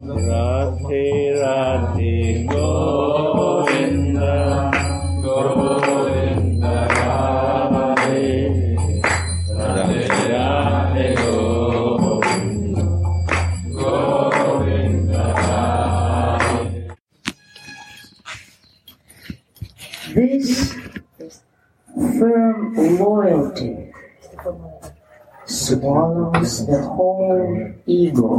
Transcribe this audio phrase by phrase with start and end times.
[0.00, 2.77] Radhe Radhe go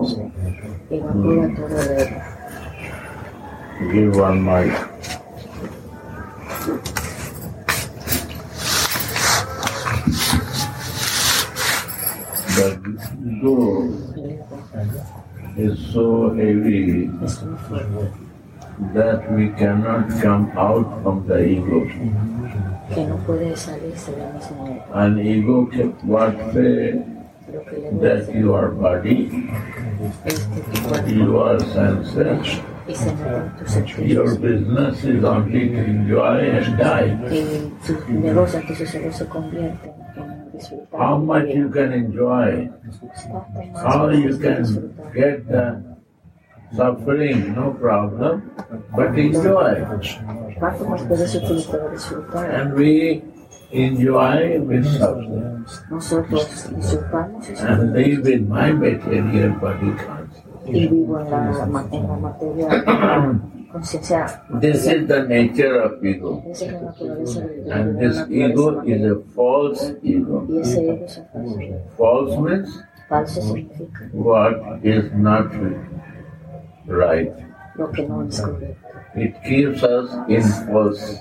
[0.05, 0.31] ego.
[0.89, 2.20] Evapora todo el ego.
[3.91, 4.73] Give one mic.
[12.55, 12.75] The
[15.55, 18.11] is so heavy Es muy fuerte
[18.94, 21.86] that we cannot come out from the ego.
[22.94, 24.84] que no puede salirse del mismo ego.
[24.94, 25.70] An ego
[26.03, 27.19] what say Lo que le
[27.49, 29.49] that you are body,
[31.08, 32.59] you are senses,
[33.99, 37.08] your business is only to enjoy and die.
[40.97, 42.70] How much you can enjoy,
[43.75, 45.97] how you can get the
[46.75, 48.52] suffering, no problem,
[48.95, 49.86] but enjoy.
[52.36, 53.23] And we
[53.72, 55.84] enjoy with disfrutamos
[57.62, 59.94] and live in my material body
[63.72, 64.42] conciencia.
[64.59, 66.44] This is the nature of ego.
[67.70, 70.48] And this ego is a false ego.
[71.98, 72.81] False means
[74.11, 75.54] what is not
[76.88, 77.33] right.
[79.16, 81.17] It keeps us in false.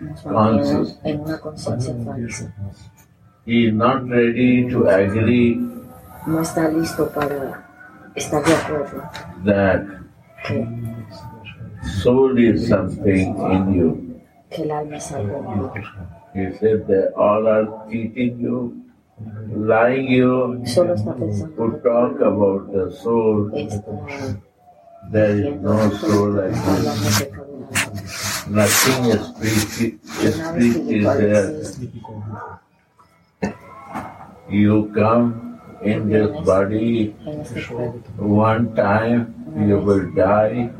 [0.00, 1.00] Nos mantiene Falso.
[1.04, 2.52] en una conciencia falsa.
[3.46, 5.56] He is not ready to agree
[6.26, 7.64] No está listo para
[8.14, 9.02] estar de acuerdo
[9.46, 9.82] that
[10.46, 10.66] que,
[12.02, 14.20] soul is something in you.
[14.50, 15.72] que el alma es algo.
[16.34, 18.74] He said that all are cheating you,
[19.56, 21.12] lying you, Solo está
[21.56, 23.50] who talk about the soul.
[25.10, 26.86] There is no soul like this.
[26.86, 28.37] acerca de la alma.
[28.50, 31.04] Nothing Nada spirit is
[33.42, 33.52] there.
[34.48, 37.10] You come in this body,
[38.16, 39.34] one time
[39.68, 40.70] you will die,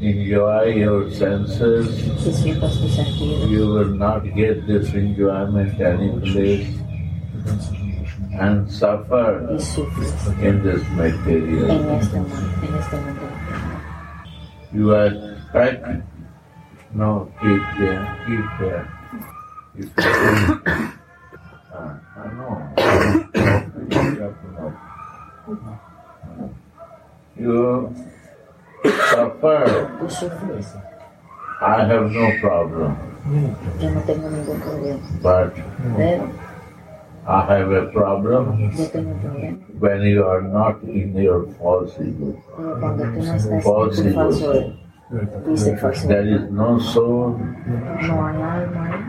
[0.00, 1.86] enjoy your senses,
[3.48, 6.66] you will not get this enjoyment any place
[8.40, 9.46] and suffer
[10.40, 12.02] in this material.
[14.72, 15.62] en este mundo, en este mundo.
[15.62, 15.84] You expect,
[16.94, 18.84] no, keep there, keep there.
[19.76, 20.88] Keep there.
[21.74, 22.48] Ah, ah, no.
[27.34, 27.88] You
[29.10, 29.88] suffer.
[31.62, 32.96] I have no problem,
[33.80, 35.54] yo no tengo ningún problema, but
[37.24, 39.58] I have a problem yo tengo un problema.
[39.78, 42.34] when you are not in your false ego.
[42.56, 44.32] Pero cuando tú no estás False ego.
[45.12, 47.38] Falso ego, dice falso There is no soul.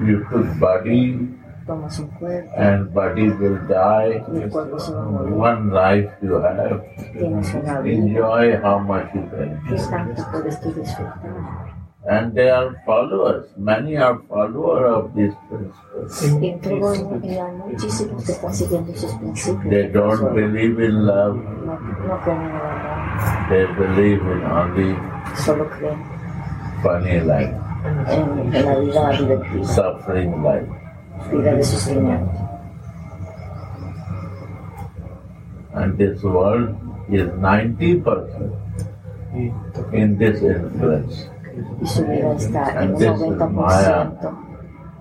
[0.05, 1.29] You took body,
[1.65, 4.23] tomas un cuerpo and body will die.
[4.33, 5.33] y el cuerpo se va a morir.
[5.33, 6.83] One life you have.
[7.13, 9.61] Tienes una vida, Enjoy how much you can.
[9.67, 11.73] ¿qué tanto puedes tú disfrutar?
[12.05, 13.45] And they are followers.
[13.55, 16.43] Many are followers of these principles.
[16.43, 16.93] Y todo
[17.23, 19.69] y hay muchísimos que están siguiendo esos principios.
[19.69, 21.39] They don't believe in love.
[23.23, 24.97] No, no creen en el amor, They believe in only
[25.35, 25.69] solo
[26.81, 27.55] funny life,
[28.07, 30.69] en, en la vida divertida, suffering life.
[31.31, 32.49] vida de sufrimiento.
[35.73, 36.75] And this world
[37.09, 38.03] is 90%
[39.93, 41.29] in this influence
[41.81, 42.35] y su vida
[42.75, 44.43] And this is 90%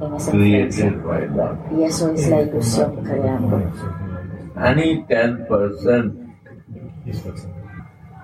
[0.01, 1.59] en created by love.
[1.71, 3.63] Y eso es la ilusión creando.
[4.57, 6.13] Any 10%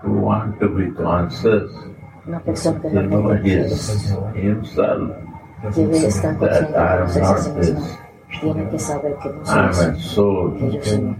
[0.02, 1.70] who want to be conscious,
[2.26, 3.32] Una persona que no know
[4.34, 5.10] himself,
[5.74, 7.98] debe estar consciente that I de am sí not this,
[8.40, 10.56] Tiene que saber que no I soy am eso, a soul.
[10.58, 11.16] que yo soy.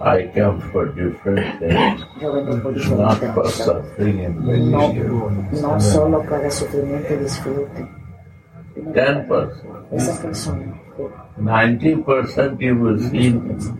[0.00, 2.04] I come for different things,
[2.96, 4.92] not for suffering and No,
[5.50, 7.86] no solo para sufrimiento y disfrute.
[8.82, 9.50] 10%.
[9.92, 11.08] Esa persona que
[11.40, 13.30] 90% you will see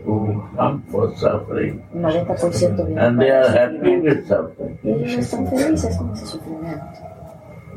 [0.05, 4.79] who come for suffering and they are happy with suffering.
[4.83, 6.85] Y ellos están felices con ese sufrimiento.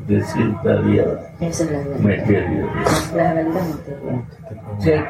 [0.06, 2.00] This is the real Esa es la realidad.
[2.00, 2.68] material.
[4.80, 5.04] Check.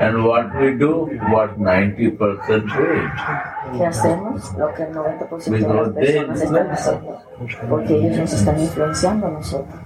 [0.00, 3.78] And what we do, what 90% do.
[3.78, 4.54] ¿Qué hacemos?
[4.58, 7.18] Lo que el 90% de las Because they personas están influence haciendo.
[7.70, 9.80] Porque ellos nos están influenciando a nosotros.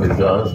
[0.00, 0.54] Because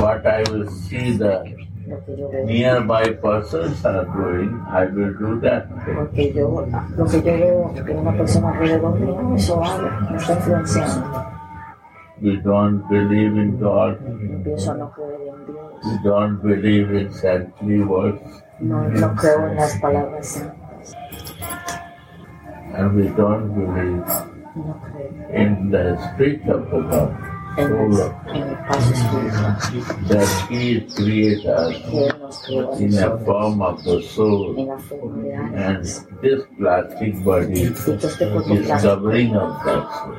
[0.00, 1.44] what I will see the
[1.90, 2.46] lo que yo veo.
[2.46, 5.66] nearby persons are doing, I will do that.
[5.94, 6.66] Porque yo,
[6.96, 11.26] lo que yo veo que una persona alrededor mío, eso hago, me está influenciando.
[12.22, 13.98] We don't believe in God.
[14.06, 15.84] Empiezo a no creer en Dios.
[15.84, 18.20] We don't believe in saintly words.
[18.60, 20.96] No, no creo en las palabras santas.
[22.74, 24.04] And we don't believe
[25.32, 27.29] in the spirit of the God.
[27.68, 29.52] Paso espiritual
[30.08, 31.76] that He created us
[32.80, 34.56] in a form of the soul.
[35.54, 35.84] And
[36.22, 37.84] this plastic body is
[38.82, 40.16] covering of that soul.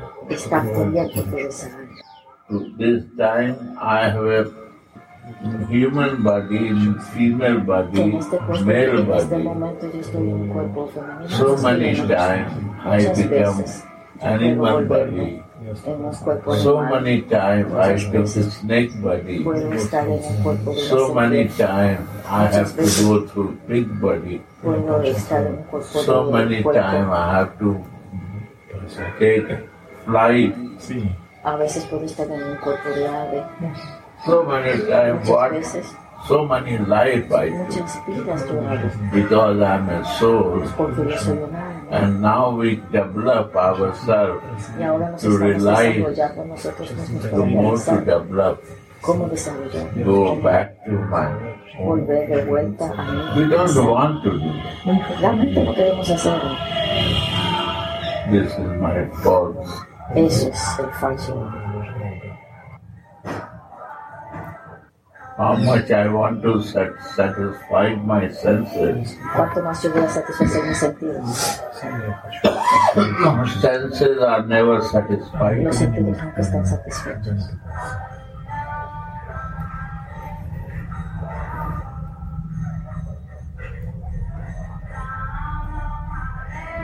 [2.48, 4.52] To this time, I have a
[5.68, 6.68] human body,
[7.14, 8.18] female body,
[8.64, 9.44] male body.
[11.28, 12.52] So many times
[12.84, 13.64] I become
[14.20, 15.42] animal body.
[15.86, 17.98] En los cuerpos So many times I
[18.50, 19.40] snake body.
[19.44, 23.86] Puedo estar en el cuerpo de So many times I have to go through pig
[24.00, 24.40] body.
[24.62, 26.80] Puedo estar en el cuerpo So many puerco.
[26.80, 27.76] times I have to
[29.18, 29.68] take
[30.04, 30.54] flight.
[31.44, 33.42] A veces puedo estar en un cuerpo de ave.
[34.24, 35.50] So many times Muchas what?
[35.50, 35.86] veces,
[36.28, 37.58] So many life I took.
[37.58, 38.88] muchas vidas yo hago.
[39.12, 40.62] Because I'm a soul.
[40.76, 41.71] Porque yo soy un alma.
[41.92, 44.42] And now we develop ourselves
[44.78, 48.64] Y ahora nos to rely desarrollando nosotros mismos to more to develop,
[49.02, 49.92] cómo desarrollar.
[50.02, 51.28] go back to my.
[51.78, 53.36] Volver de vuelta a mí.
[53.36, 55.20] We don't want to do that.
[55.20, 56.56] Realmente no queremos hacerlo.
[58.30, 59.56] This is my fault.
[60.14, 61.52] Eso es el falso.
[65.36, 69.16] How much I want to sat- satisfy my senses.
[69.34, 71.62] Cuanto más yo voy a satisfacer mis sentidos.
[73.60, 75.64] Senses are never satisfied.
[75.64, 77.50] Los sentidos nunca están satisfechos.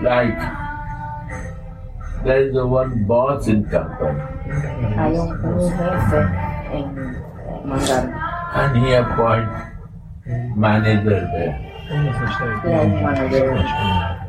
[0.03, 0.39] Like
[2.25, 4.21] there is a one boss in company
[4.97, 6.21] Hay un, un jefe
[6.73, 8.05] en mandar
[8.55, 9.49] and he appoint
[10.56, 11.69] manager there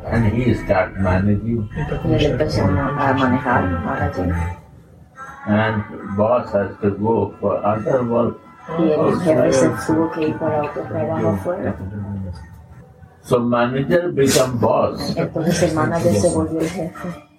[0.06, 1.68] and he start managing
[5.46, 5.84] and
[6.16, 8.36] boss has to go for other work.
[13.22, 17.29] So manager become boss Entonces el manager se volvió el jefe.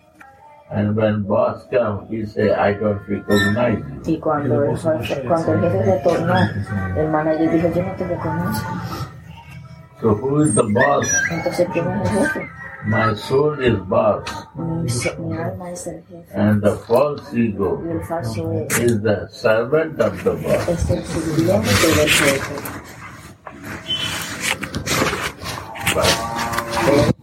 [0.72, 4.14] And when boss come he say I don't recognize you.
[4.14, 6.36] Y cuando el jefe, cuando el jefe retornó,
[6.98, 8.72] el manager dijo, yo no te reconozco.
[10.02, 11.08] So who is the boss?
[11.32, 12.50] Entonces, ¿quién es el jefe?
[12.84, 14.24] My soul is boss
[14.56, 16.34] Mi, so- mi alma es el jefe.
[16.34, 20.68] and the false ego Y el falso es, is the servant of the boss.
[20.68, 22.56] es el sirviente del jefe.
[26.88, 27.21] We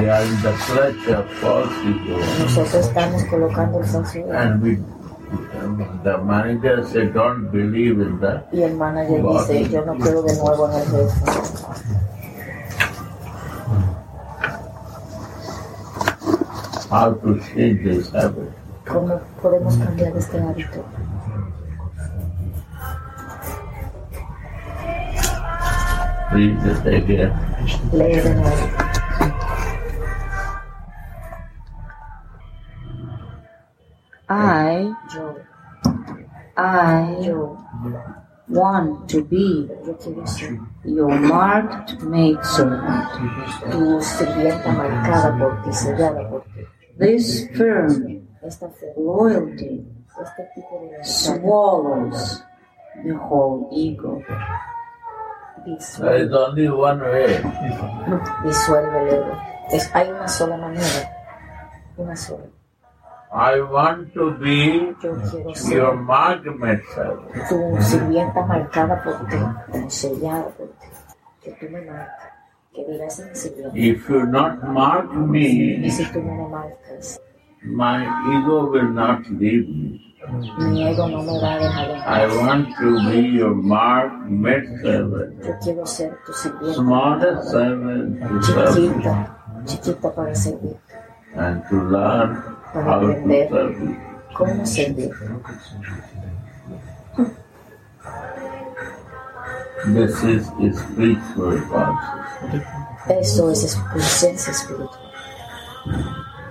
[0.00, 4.78] are in the of false ego Nosotros estamos colocando el and we
[6.02, 8.46] the manager say don't believe in that.
[8.52, 11.24] Y el manager dice, yo no creo de nuevo en el jefe.
[16.90, 18.52] How to change this habit?
[18.86, 20.84] ¿Cómo podemos cambiar este hábito?
[26.32, 27.32] Read this again.
[27.92, 28.83] Lee de nuevo.
[34.28, 34.94] I,
[36.56, 37.32] I
[38.48, 43.08] want to be yo quiero ser your marked maidservant.
[43.70, 46.66] tu sirvienta marcada por ti, sellada por ti.
[46.98, 48.22] This firm
[48.96, 49.84] loyalty
[50.20, 52.44] este tipo de lealtad swallows
[53.02, 54.22] the whole ego.
[55.98, 57.42] There is only one way.
[58.44, 59.32] disuelve el ego.
[59.70, 61.10] Es, hay una sola manera,
[61.96, 62.44] una sola.
[63.34, 66.46] I want to be Yo quiero ser your marked
[66.94, 67.48] servant.
[67.48, 69.36] tu sirvienta marcada por ti,
[69.88, 70.86] sellada por ti.
[71.42, 72.30] Que tú me marcas,
[72.72, 73.76] que dirás en sirvienta.
[73.76, 77.20] If you not mark Y me, si tú no me marcas,
[77.64, 78.04] my
[78.38, 80.00] ego will not leave me.
[80.58, 85.42] mi ego no me va a dejar en I want to be your marked servant.
[85.42, 86.74] Yo quiero ser tu sirvienta.
[86.74, 88.74] Smallest servant to serve.
[88.76, 89.36] chiquita,
[89.66, 90.76] chiquita para servir.
[91.36, 93.96] and to learn serve you.
[94.34, 95.10] cómo servir.
[99.86, 100.46] This is
[100.78, 101.98] spiritual.
[103.08, 105.00] Eso es conciencia espiritual.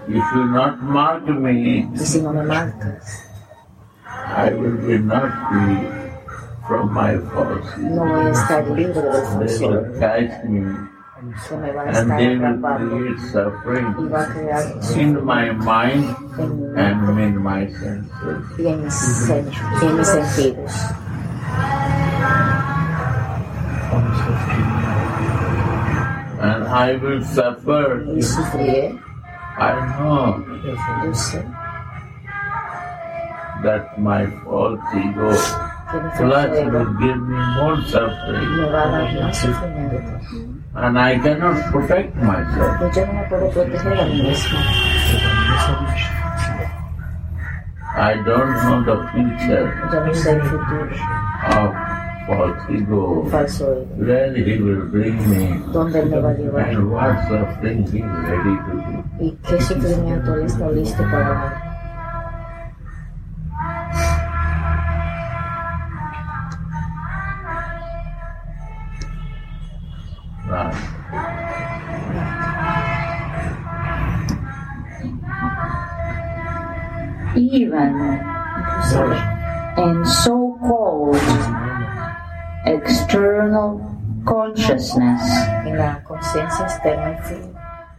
[0.08, 3.26] If you not mark me, Y si no me marcas,
[4.06, 5.90] I will be not free
[6.68, 7.96] from my false ego.
[7.96, 9.02] no voy a estar libre
[10.00, 10.30] They
[11.24, 14.26] falso will ego, catch me que me va a and will create suffering va a
[14.28, 14.64] crear
[14.98, 16.04] in my mind
[16.78, 18.60] and in my senses.
[18.60, 19.28] y en mis, mm-hmm.
[19.28, 19.50] sen-
[19.82, 20.74] y en mis sentidos.
[26.44, 28.04] And I will suffer.
[29.58, 30.44] I know
[33.64, 35.32] that my false ego
[36.18, 38.50] plus will give me more suffering.
[40.74, 40.90] Me va a dar más sufrimiento.
[40.90, 42.96] And I cannot protect myself.
[42.96, 44.60] Yo no puedo proteger a mí mismo.
[47.96, 50.90] I don't know the future Yo no sé el futuro,
[51.46, 51.74] of
[52.26, 53.28] false ego.
[53.30, 53.86] falso ego.
[53.98, 56.70] Where he will bring me ¿Dónde él me va a llevar?
[56.70, 59.04] and what suffering he is ready to do.
[59.20, 61.73] ¿Y qué sufrimiento él está listo para dar?
[77.36, 78.20] Even
[79.78, 81.16] in so-called
[82.66, 83.82] external
[84.26, 85.22] consciousness,
[85.66, 87.54] en la conciencia externa y fría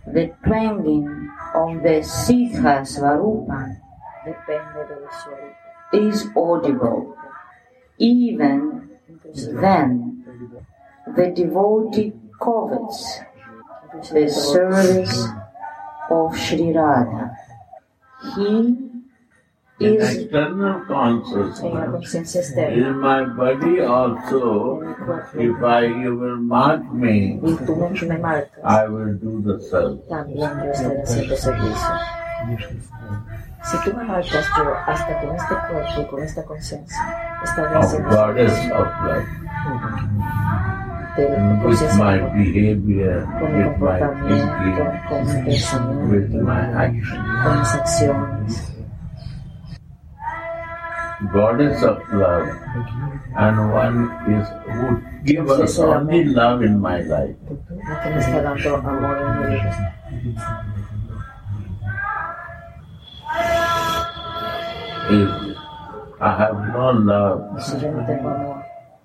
[0.07, 3.81] the clanging of the Siddha Svarupa
[4.25, 5.55] depende del suelo.
[5.93, 7.17] is audible.
[7.99, 8.91] Even
[9.35, 10.25] then,
[11.17, 12.13] the devotee
[12.45, 13.21] covets
[14.13, 15.29] the service
[16.11, 17.31] of Sri Radha.
[18.37, 18.79] He
[19.81, 24.81] is external consciousness, in my body also,
[25.35, 29.59] if I you will mark me, Y tú me, me marcas, I will do the
[29.61, 29.99] self.
[30.09, 31.95] también yo estaré haciendo servicio.
[33.65, 37.03] Si tú me marcas, yo hasta con este cuerpo y con esta conciencia
[37.43, 38.11] estaré Of haciendo
[41.17, 41.61] goddess servicio of love.
[41.61, 47.21] de With my behavior, with my thinking, con mi pensamiento, with my action.
[47.43, 48.75] con.
[51.33, 52.49] Goddess of love.
[53.37, 57.37] And one is who give us only love in my life.
[57.89, 59.95] La que me está dando amor en mi vida.
[65.11, 65.31] If
[66.21, 67.61] I have no love,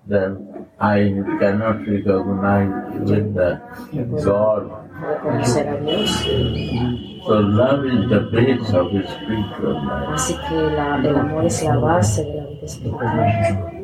[0.10, 3.62] Si yo no tengo amor, then I cannot recognize with the
[4.24, 4.64] God.
[5.00, 6.12] no reconocer a Dios.
[7.26, 10.14] So love is the base of the spiritual life.
[10.14, 13.76] Así que la, el amor es la base de la vida espiritual.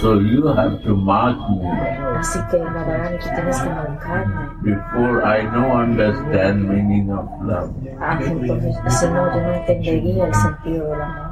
[0.00, 1.68] So you have to mark me
[2.18, 2.64] Así que tú
[3.36, 4.50] tienes que marcarme.
[4.64, 7.70] before I no understand meaning of love.
[8.00, 11.31] Ángel, porque si no, yo no entendería el sentido del amor.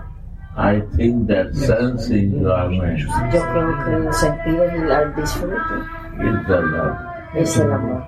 [0.56, 2.98] I think that sense enjoyment
[3.32, 5.76] Yo creo que el sentido y el disfrute
[6.18, 6.96] is the love.
[7.34, 8.06] es el amor.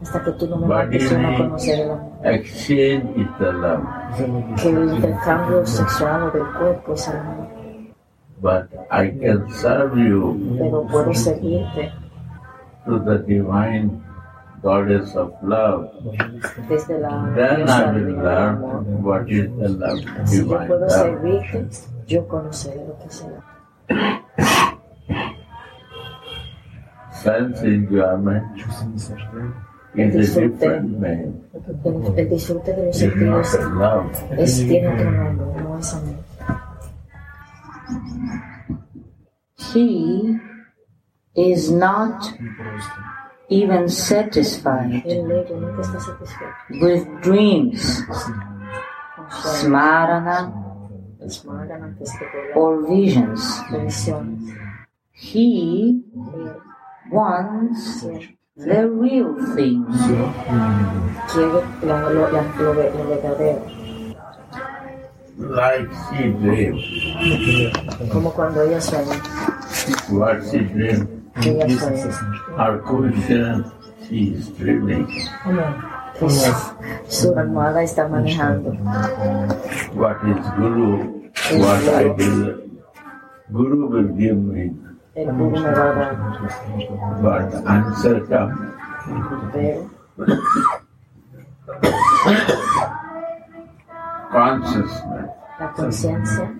[0.00, 2.12] Hasta que tú no me marques, yo no conoceré el amor.
[2.22, 3.84] Exchange is the love.
[4.56, 7.46] Que el intercambio sexual o del cuerpo es el amor.
[8.40, 11.90] But I can serve you Pero puedo servirte
[12.84, 14.00] to the divine
[14.66, 15.94] goddess of love.
[17.38, 18.56] Then I will learn
[19.06, 21.14] what is the love, divine love.
[27.22, 28.44] Sense enjoyment
[29.94, 31.32] is a different name.
[31.84, 33.00] El, disfrute de los
[39.56, 40.36] he
[41.34, 42.32] is not
[43.48, 46.44] even satisfied El ego nunca está satisfecho
[46.82, 48.04] with dreams,
[49.30, 50.52] smarana,
[51.20, 53.62] esmagan antes que volar, or visions.
[55.12, 56.02] He
[57.10, 58.02] wants
[58.56, 59.84] the real thing.
[61.32, 63.62] quiere la- lo, la- lo ve- lo verdadero,
[65.38, 68.10] Like she dreamed.
[68.12, 69.16] como cuando ella sueña,
[70.10, 71.15] What she dreamed.
[71.40, 72.10] Que ella sueña.
[72.58, 73.64] Her question,
[74.08, 75.06] she is dreaming.
[76.18, 76.52] que su,
[77.08, 77.34] su
[77.82, 78.70] está manejando.
[79.94, 81.30] What is Guru?
[81.58, 82.62] What I will.
[83.52, 84.72] Guru will give me
[85.16, 86.16] el guru me va a dar,
[87.22, 88.60] but answer comes.
[94.30, 96.52] Consciousness, la conciencia,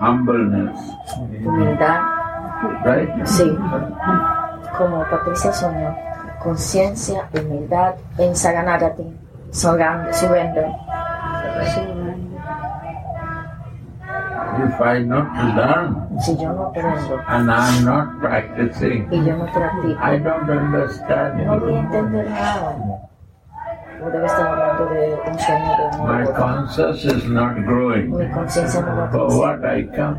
[0.00, 0.80] humbleness,
[1.44, 2.17] humildad, right?
[3.24, 3.58] Sí,
[4.76, 5.94] como Patricia soñó,
[6.42, 9.16] conciencia, humildad, en Saranagati,
[9.50, 10.66] surrender, surrender.
[14.58, 19.46] If I not learn Si yo no aprendo and I'm not practicing, y yo no
[19.52, 21.46] practico, I don't understand.
[21.46, 22.76] no voy a entender nada.
[24.12, 28.10] Debe estar hablando de un sueño de un My conscience is not growing.
[28.16, 29.40] Mi conciencia no va a For crecer.
[29.40, 30.18] what I come,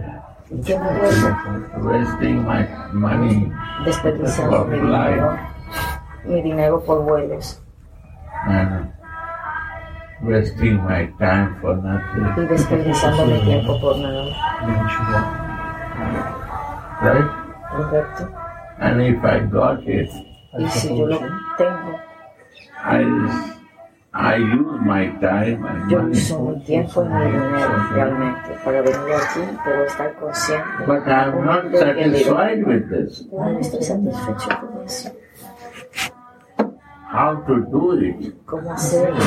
[0.51, 1.89] ¿Y qué me vuelvo?
[1.89, 3.51] wasting my money
[3.85, 5.37] Desperdiciando mi dinero,
[6.25, 7.61] mi dinero por vuelos
[8.47, 8.91] and
[10.23, 14.25] wasting my time for nothing, y desperdiciando mi tiempo por nada.
[17.01, 17.25] right?
[17.71, 18.27] ¿Correcto?
[18.79, 20.09] And if I got it,
[20.57, 21.19] Y si yo lo
[21.57, 21.99] tengo,
[22.83, 23.03] I
[24.11, 28.81] I use my time and yo money, uso mi tiempo y mi dinero realmente para
[28.81, 30.65] venir aquí, pero estar consciente.
[30.87, 33.27] but I'm not de que el dinero- satisfied with this.
[33.29, 35.09] Pero no estoy satisfecho con eso.
[37.11, 38.33] How to do it?
[38.45, 39.19] ¿Cómo hacerlo?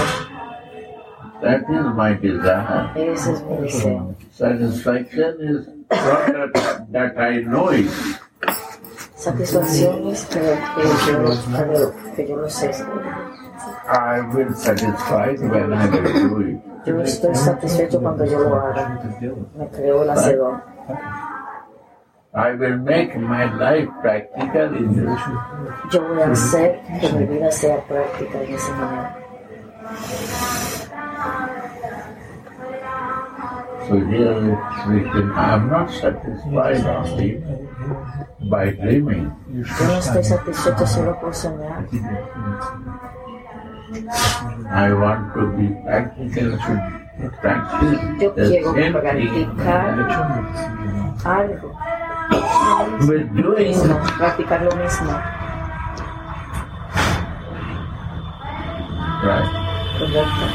[1.42, 2.90] That is my desire.
[2.94, 4.14] Ese es mi deseo.
[4.32, 7.88] Satisfaction is not that, that I know it.
[9.14, 12.70] Satisfacción es que, que yo, que yo lo sé.
[13.92, 16.60] I will satisfied when I will do it.
[16.86, 18.98] Yo estoy satisfecho cuando yo lo haga.
[19.54, 20.62] Me creo el hacedor.
[22.34, 25.20] I will make my life practical in this.
[25.92, 29.18] Yo voy a hacer que mi vida sea práctica en esa manera.
[33.88, 37.44] So here it's written, I am not satisfied only
[38.48, 39.30] by dreaming.
[39.50, 41.84] No estoy satisfecho solo por soñar.
[43.92, 49.92] I want to be practical, to practice Yo the quiero same practicar
[51.22, 51.68] algo
[53.04, 55.12] With doing mismo, practicar lo mismo.
[59.22, 59.48] right?
[60.00, 60.46] Correcto.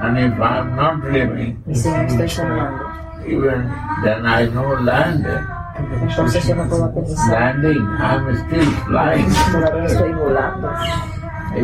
[0.00, 2.84] And if I am not living, Y si no estoy soñando,
[3.26, 3.68] even
[4.04, 5.44] then I know landing.
[5.78, 7.30] Entonces yo no puedo aterrizar.
[7.56, 9.26] Landing, I'm still flying.
[9.52, 10.70] Todavía estoy volando.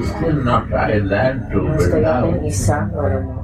[0.02, 2.30] Still not I land to No estoy Vrindavan.
[2.30, 3.42] aterrizando ahora mismo.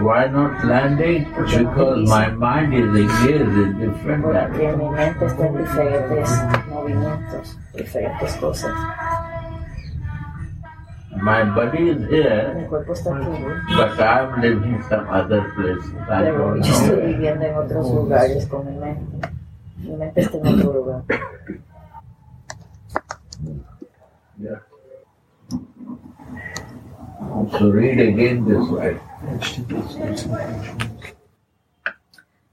[0.00, 1.26] Why not landing?
[1.34, 8.36] Because my mind is engaged in different Porque mi mente está en diferentes movimientos, diferentes
[8.36, 8.70] cosas.
[11.16, 13.42] My body is here, Mi cuerpo está aquí,
[13.76, 15.84] but I'm living some other place.
[16.08, 17.06] I pero don't yo estoy know.
[17.06, 19.28] viviendo en otros oh, lugares con mi mente.
[19.78, 21.02] Mi mente está en otro lugar.
[24.38, 24.60] Yeah.
[27.58, 28.96] So read again this way.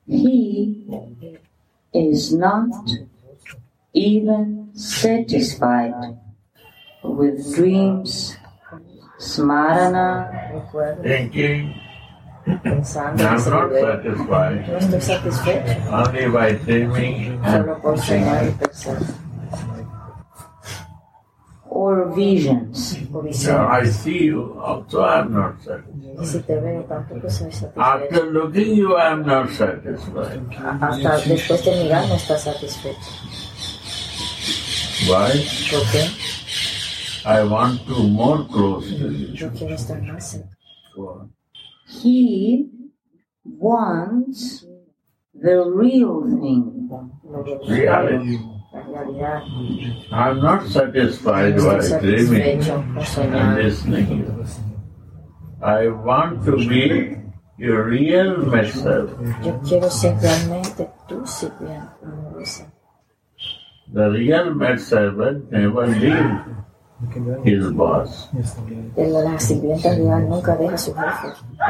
[0.07, 0.85] He
[1.93, 2.71] is not
[3.93, 5.93] even satisfied
[7.03, 8.37] with dreams,
[9.19, 10.29] smarana,
[11.03, 11.73] Thinking,
[12.47, 14.67] I'm not satisfied.
[14.67, 18.97] No estoy satisfecho Only by dreaming and solo por soñar y pensar.
[21.67, 22.97] or visions.
[23.33, 23.67] So.
[23.67, 26.19] I see you, also I'm not satisfied.
[26.21, 27.81] Y si te veo, tampoco soy satisfecho.
[27.81, 30.39] After looking you, I'm not satisfied.
[30.81, 33.11] Hasta después de mirar no estás satisfecho.
[35.07, 35.45] Why?
[35.69, 36.07] ¿Por qué?
[37.25, 39.33] I want to more close to you.
[39.33, 40.55] Yo quiero estar más cerca.
[40.95, 41.33] Go on.
[41.87, 42.69] He
[43.43, 44.65] wants
[45.33, 46.89] the real thing.
[47.67, 48.39] Reality.
[50.11, 54.45] I'm not satisfied by dreaming and listening.
[55.61, 57.15] I want to be
[57.57, 59.11] your real myself,
[59.43, 61.23] Yo quiero ser realmente tú,
[63.93, 66.55] the real med servant never leave
[67.43, 68.29] his boss
[68.95, 71.27] El- La sirvienta real nunca deja a su jefe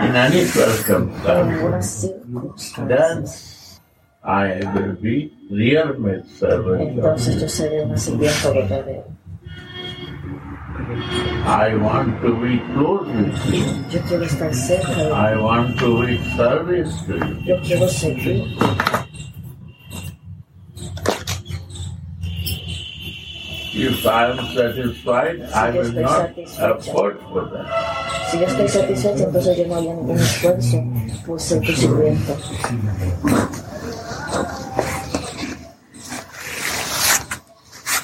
[0.07, 1.41] in any circumstance.
[1.45, 3.25] ninguna
[4.27, 6.81] I will be real med servant.
[6.81, 9.03] Entonces yo seré una sirvienta verdadera.
[11.47, 13.65] I want to be close with you.
[13.91, 15.11] Yo quiero estar cerca de ti.
[15.11, 17.39] I want to be service to you.
[17.45, 18.43] Yo quiero servir.
[23.77, 28.31] If I am satisfied, I will not effort for that.
[28.31, 30.77] Si yo estoy satisfecho, entonces yo no haría ningún esfuerzo
[31.27, 32.33] por ser tu sirviente.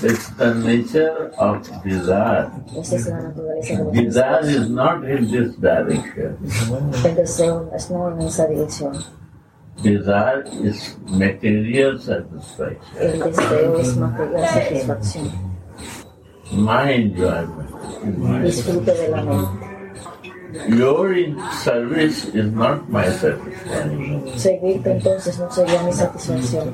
[0.04, 2.52] It's the nature of desire.
[2.76, 6.38] Esa es la naturaleza Desire is not in this direction.
[7.06, 8.92] El deseo es no en esa dirección.
[9.82, 15.51] Desire is material satisfaction, El deseo es material satisfacción.
[16.54, 17.70] My enjoyment.
[20.68, 21.16] Your
[21.64, 24.28] service is not my satisfaction.
[24.38, 26.74] Seguirte entonces no sería mi satisfacción.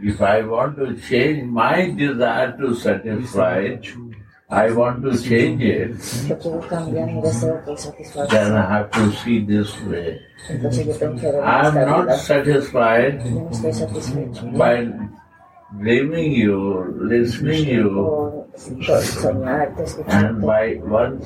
[0.00, 3.78] If I want to change my desire to satisfy,
[4.50, 5.96] I want to change it,
[6.28, 7.76] Yo quiero cambiar mi deseo por
[8.28, 8.52] then.
[8.52, 10.20] I have to see this way.
[10.48, 14.46] Entonces yo tengo que ver I am not satisfied Yo no estoy satisfecho.
[14.52, 14.86] by
[15.78, 18.46] dreaming you, listening you, Por
[18.86, 21.20] por soñarte, and by one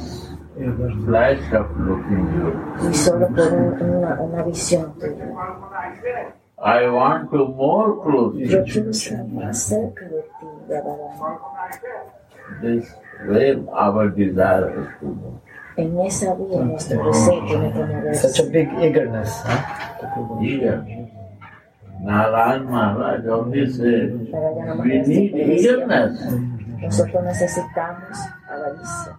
[1.06, 2.52] flash of looking you.
[2.90, 5.26] Y solo por una, una visión tuya.
[6.62, 8.64] I want to more close Yo you.
[8.64, 11.40] quiero estar más cerca de ti, verdaderamente.
[12.60, 12.92] This
[13.28, 15.40] way our desire is to move.
[15.76, 18.28] En esa vía nuestro deseo tiene que moverse.
[18.28, 19.42] Such a big eagerness.
[19.46, 20.42] Huh?
[20.42, 20.84] Eager.
[22.02, 24.12] Narayan Maharaj always said,
[24.82, 26.16] we need eagerness.
[26.80, 28.16] Nosotros necesitamos
[28.48, 29.16] avaricia.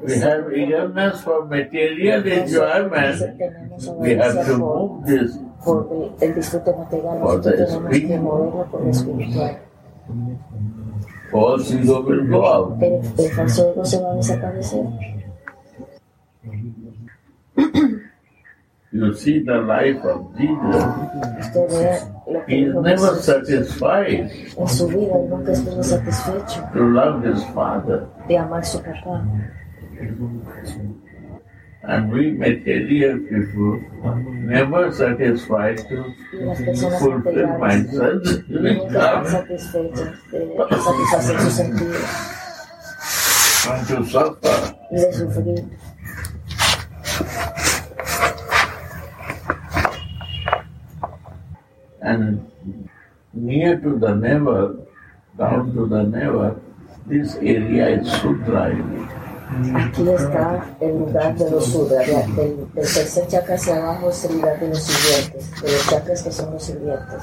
[0.00, 3.16] We have eagerness for material enjoyment.
[3.98, 7.18] We have to move this por el, el disfrute material.
[7.20, 8.20] For Nosotros the tenemos que spirit.
[8.20, 9.56] moverlo por lo espiritual.
[11.30, 12.82] false ego will go out.
[12.82, 14.84] El falso ego se va a desaparecer.
[18.96, 20.84] You see the life of Jesus.
[21.40, 26.62] Usted ve lo que He is never satisfied En su vida él nunca estuvo satisfecho
[26.72, 28.06] to love his Father.
[28.28, 29.22] de amar su papá.
[31.88, 33.80] And we material people
[34.24, 38.44] never satisfied to Y las personas fulfill my materiales sense.
[38.48, 42.02] nunca están satisfechas de satisfacer sus sentidos
[43.70, 44.76] and to suffer.
[44.90, 45.64] y de sufrir.
[52.06, 52.38] And
[53.34, 54.86] near to the navel,
[55.36, 56.54] down to the navel,
[57.06, 58.70] this area is Sudra.
[58.70, 59.08] area.
[59.74, 64.24] Aquí está el lugar de los sudras, de- del, del tercer chakra hacia abajo es
[64.24, 67.22] el lugar de los sirvientes, de los chakras que son los sirvientes.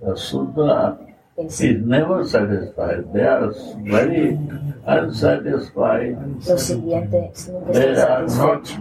[0.00, 0.98] The Sudra
[1.36, 3.12] is never satisfied.
[3.12, 3.50] They are
[3.84, 4.38] very
[4.86, 6.16] unsatisfied.
[6.46, 8.30] los sirvientes nunca They están are not
[8.66, 8.78] satisfechos.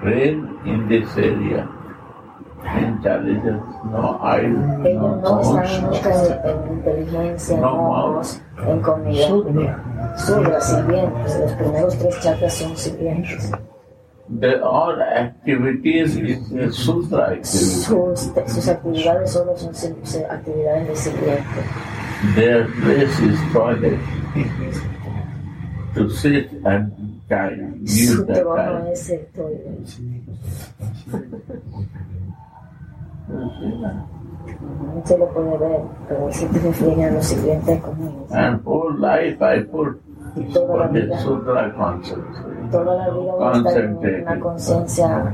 [0.00, 1.68] trained in this area.
[2.64, 5.20] Intelligence, no eyes, no Ellos
[7.50, 8.22] no
[8.66, 10.16] nunca en, comida.
[10.16, 13.50] Sudras, sirvientes, los primeros tres chakras son sirvientes.
[14.40, 17.44] They all activities is a Sudra activity.
[17.44, 19.74] Sus, sus actividades solo son
[20.30, 21.60] actividades de sirviente.
[22.34, 24.00] Their place is toilet.
[25.94, 26.90] To sit and
[27.28, 28.94] time, use that time.
[35.04, 38.32] Se lo puede ver, pero refiere a los sirvientes comunes.
[38.32, 40.00] And whole life I put
[40.36, 41.16] Y toda la vida,
[41.76, 42.20] concept.
[42.70, 45.32] toda la vida voy a estar en una conciencia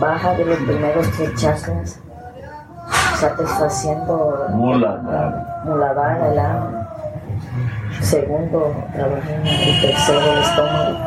[0.00, 2.00] baja de los primeros tres chakras,
[3.16, 5.62] satisfaciendo Muladhara.
[5.64, 6.88] Muladhara, el alma.
[8.00, 10.98] Segundo, trabajé en el tercero, el estómago.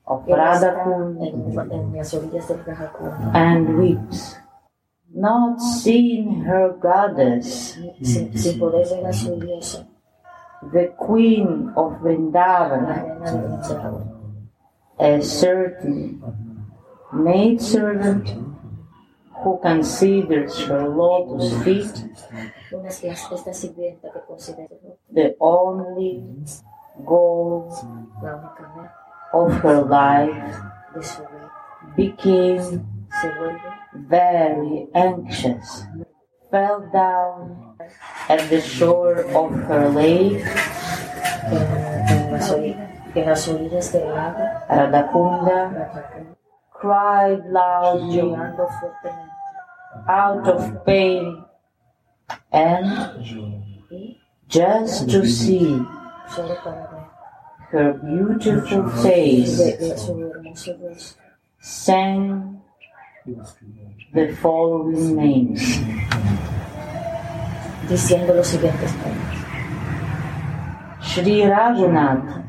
[0.06, 4.36] of Radhakund en, en las orillas del Radhakund, and weeps,
[5.12, 9.86] not seeing her goddess, sin, sin poder ver a su diosa,
[10.72, 12.86] the queen of Vrindavan,
[14.98, 16.22] a certain
[17.12, 18.51] maidservant
[19.42, 21.92] who considers her lotus feet
[22.72, 24.68] una es la- esta sirvienta que considera
[25.14, 26.22] the only
[27.04, 27.68] goal
[28.22, 28.94] la única meta
[29.32, 30.56] of her life
[30.94, 31.50] de su vida
[31.96, 32.82] became
[34.08, 35.84] very anxious,
[36.50, 37.74] fell down
[38.28, 40.44] at the shore of her lake,
[41.50, 41.62] en,
[42.08, 42.76] en las, ori-
[43.14, 46.36] en las orillas del lago, Radhakunda, Radhakunda,
[46.72, 48.20] cried loudly.
[50.08, 51.44] Out of pain
[52.52, 52.86] and
[54.48, 55.80] just to see
[56.28, 56.88] solo para
[57.70, 61.22] ver her beautiful face de, de su hermoso rostro,
[61.60, 62.60] sang
[64.12, 65.80] the following names.
[67.88, 68.90] diciendo los siguientes.
[71.00, 72.44] Shri Raghunath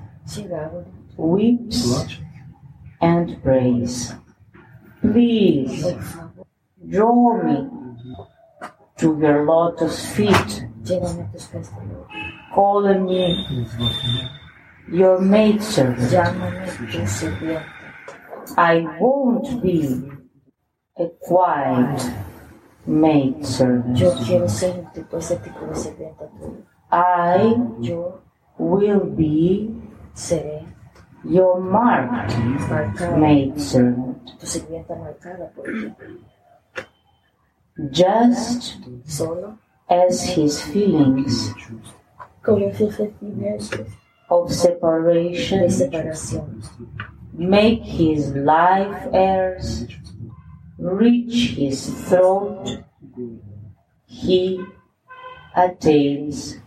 [1.17, 2.07] weeps
[3.01, 4.13] and prays.
[5.01, 5.83] Please
[6.89, 7.69] draw me
[8.97, 10.65] to your lotus feet,
[12.53, 13.67] calling me
[14.91, 16.13] your maidservant.
[18.57, 20.11] I won't be
[20.97, 22.11] a quiet
[22.85, 24.01] maidservant.
[26.91, 27.53] I
[28.59, 29.73] will be
[31.23, 32.37] your marked
[33.17, 34.13] maidservant.
[34.43, 35.95] tu sirvienta marcada por ti.
[37.89, 38.77] Just
[39.89, 41.51] as his feelings
[44.29, 45.69] of separation
[47.33, 49.87] make his life airs
[50.77, 52.83] reach his throat,
[54.05, 54.63] he
[55.55, 56.57] attains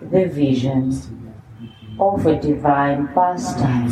[0.00, 0.92] the vision
[2.00, 3.90] of a divine pastime.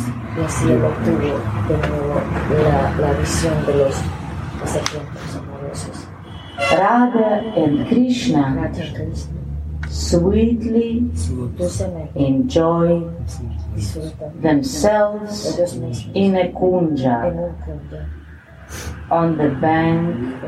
[6.57, 8.71] Radha and Krishna
[9.89, 11.09] sweetly
[12.15, 13.03] enjoy
[14.41, 15.57] themselves
[16.13, 17.53] in a kunja
[19.11, 20.43] on the bank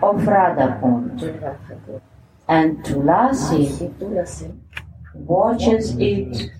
[0.00, 2.00] of Radhakund.
[2.48, 3.92] And Tulasi
[5.14, 6.50] watches it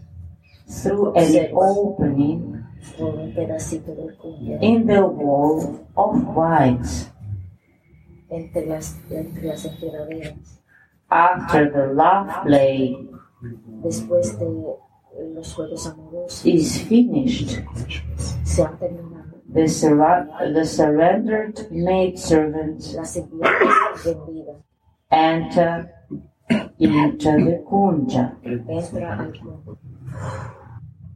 [0.69, 2.65] through an opening
[4.61, 7.10] in the wall of whites.
[8.31, 9.67] Entre las, entre las.
[11.09, 13.09] After the love play
[13.83, 14.45] Después de
[15.35, 17.63] los juegos amorosos is finished,
[18.45, 19.41] se han terminado.
[19.49, 22.85] the, surra- the surrendered maid servant
[25.11, 25.91] enter
[26.79, 28.37] into the kunja.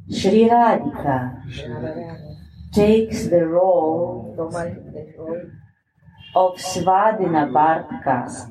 [0.09, 1.43] Sri Radhika
[2.73, 5.51] takes the role toma el, el rol
[6.35, 8.51] of Svadhina Bhartrika,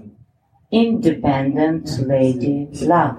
[0.72, 3.18] independent lady love.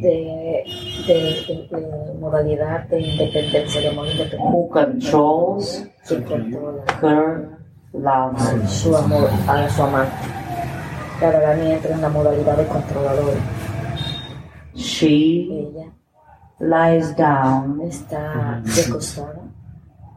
[0.00, 0.64] de,
[1.06, 5.84] de, de- modalidad de independencia, de amor independiente, who controls
[7.02, 7.58] her
[7.92, 8.68] love.
[8.68, 10.12] su amor a su amante.
[11.20, 13.34] Radharani entra en la modalidad de controlador.
[14.74, 15.92] She Ella
[16.60, 19.40] lies down está recostada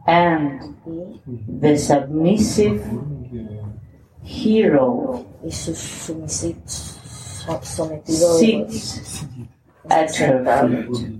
[0.06, 0.60] and
[1.60, 2.82] the submissive
[4.24, 9.26] hero y su sumisi- so- sometido sits
[9.90, 11.12] at her feet,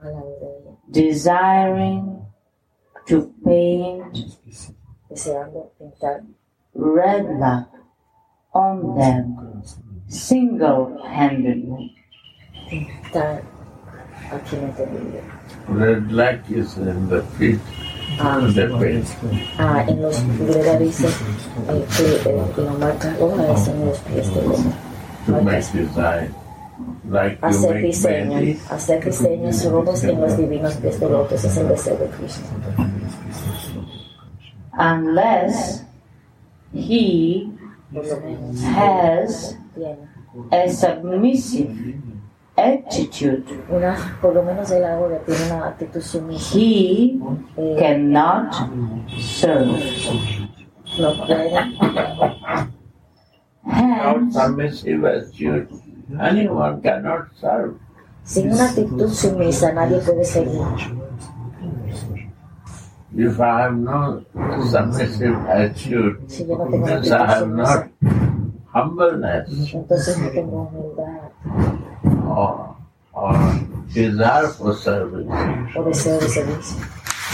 [0.00, 2.18] al lado de ella, desiring
[3.06, 4.16] to paint
[6.74, 7.66] red lac
[8.54, 9.36] on them
[10.08, 11.96] single-handedly.
[12.68, 13.42] pintar
[14.30, 15.20] aquí no entendí.
[15.68, 17.60] Red black is in the feet,
[18.22, 19.06] Ah, the paint.
[19.58, 24.34] ah, en los Greda dice eh, que eh, la marca roja es en los pies
[24.34, 24.42] de
[25.80, 26.34] design.
[27.08, 31.96] Like Hacer mehndi, hacer diseños rojos en los divinos pies de lotos es el deseo
[31.96, 32.46] de Krishna.
[34.78, 35.84] Unless
[36.74, 37.48] he
[38.74, 39.56] has
[40.52, 41.94] a submissive
[42.64, 46.58] attitude, una, por lo menos él ahora tiene una actitud sumisa.
[46.58, 47.18] he
[47.56, 48.52] Eh, cannot
[49.18, 49.78] serve.
[50.98, 51.50] no puede
[53.64, 55.68] without submissive attitude,
[56.18, 57.74] anyone cannot serve.
[58.24, 60.60] Sin una actitud sumisa nadie puede servir.
[63.12, 64.22] If I have no
[64.70, 67.86] submissive attitude, Si yo no tengo una means I have not
[68.72, 71.30] humbleness entonces no tengo humildad
[72.30, 72.76] or,
[73.12, 73.32] or
[73.92, 75.26] desire for service.
[75.84, 76.76] deseo de servicio.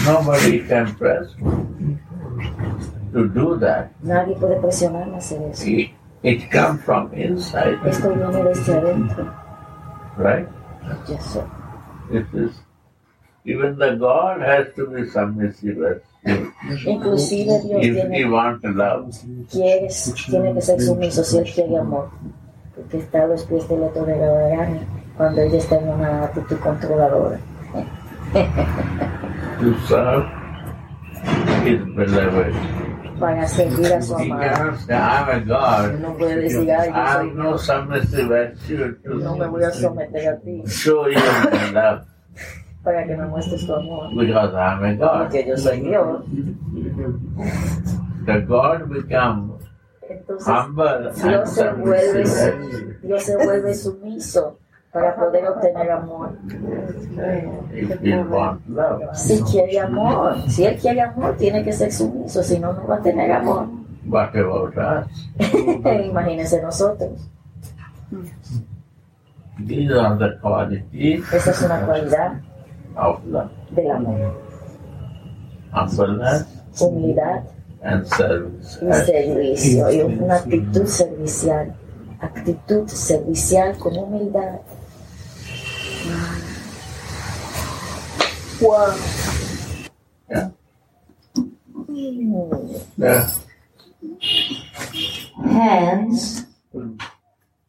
[0.05, 1.27] Nobody can press
[3.13, 3.91] to do that.
[4.03, 5.65] Nadie puede presionarme a hacer eso.
[5.67, 5.91] It,
[6.23, 9.33] it comes from inside, Esto viene desde adentro.
[10.19, 10.49] right?
[11.09, 11.43] Yo sé.
[12.11, 12.53] It is
[13.45, 16.03] Even the God has to be submissive as.
[16.85, 19.15] Inclusive Dios if tiene, he wants love.
[19.51, 19.89] quiere,
[20.27, 22.11] tiene que ser sumiso si Él quiere amor.
[22.87, 24.79] Porque está a los pies de la tolerarán
[25.17, 27.39] cuando ella está en una actitud controladora.
[29.61, 30.25] to serve
[31.65, 32.55] his beloved.
[33.19, 34.41] Para servir a su He amado.
[34.55, 35.99] cannot say, I'm a God.
[36.01, 37.65] No puede decir, ay, yo I soy have no Dios.
[37.67, 41.17] submissive attitude No me to voy a someter a ti show you
[41.51, 42.03] my love
[42.85, 44.11] para que me muestres tu amor.
[44.15, 45.23] because I'm a God.
[45.23, 46.23] Porque yo soy Dios.
[48.27, 49.56] The God becomes
[50.29, 50.49] Entonces,
[51.23, 52.99] Dios se vuelve.
[53.03, 54.59] Dios se vuelve sumiso
[54.93, 56.31] para poder obtener amor.
[59.15, 62.97] Si quiere amor, si él quiere amor, tiene que ser sumiso, si no, no va
[62.97, 63.67] a tener amor.
[66.09, 67.29] Imagínense nosotros.
[71.33, 72.33] Esa es una cualidad
[73.71, 74.43] del amor.
[76.81, 77.43] Humildad
[77.83, 78.79] and service.
[78.83, 81.75] y servicio, y una actitud servicial.
[82.21, 84.61] Actitud servicial con humildad.
[88.61, 88.95] Wow.
[90.31, 90.51] Yeah.
[91.89, 92.81] Mm.
[92.97, 93.31] Yeah.
[95.45, 96.47] Hence,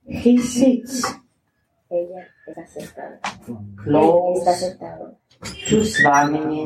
[0.07, 1.03] he sits
[1.89, 3.19] Ella está sentada.
[3.47, 5.17] Él está close sentado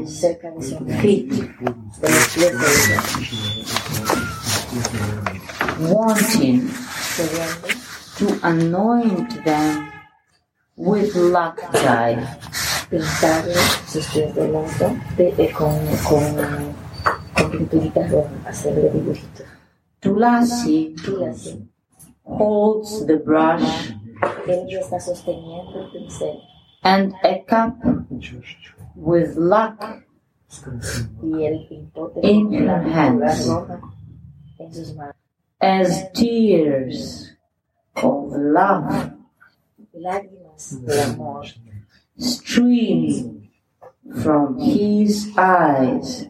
[0.07, 3.01] cerca de su amigo, feet, de los pies de ella,
[5.89, 6.69] wanting
[8.17, 9.91] to anoint them
[10.77, 12.17] with lacti,
[12.89, 13.55] pintarle
[13.87, 16.75] sus pies de con, con,
[17.33, 19.45] con pinturitas rojas, hacerle dibujitos.
[19.99, 20.95] Tulasi
[21.29, 21.69] así,
[22.23, 23.91] holds the brush.
[24.47, 26.50] Ella está sosteniendo el pincel
[26.83, 27.77] and a cup
[28.95, 30.03] with de
[32.23, 33.49] In her hands.
[35.61, 37.33] as tears
[37.95, 39.13] of love
[42.17, 43.49] stream
[44.21, 46.25] from his eyes.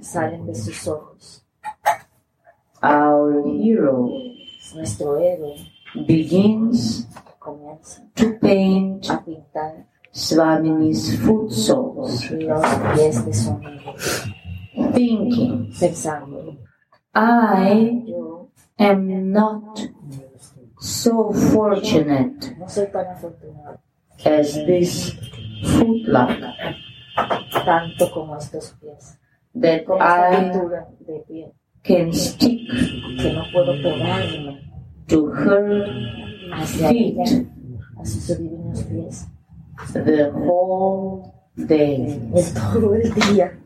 [2.84, 4.10] Our hero
[6.08, 7.06] begins
[8.16, 9.10] to paint
[10.14, 12.62] Swamini's su amigo,
[14.94, 15.74] thinking,
[17.16, 18.04] I
[18.78, 19.88] am not
[20.80, 22.54] so fortunate
[24.26, 25.14] as this
[25.78, 26.40] foot lac
[29.56, 30.52] that I
[31.84, 32.60] can stick
[35.08, 35.86] to her
[36.66, 37.48] feet
[39.82, 42.32] ella, a sus the whole day.
[42.34, 43.58] en todo el día.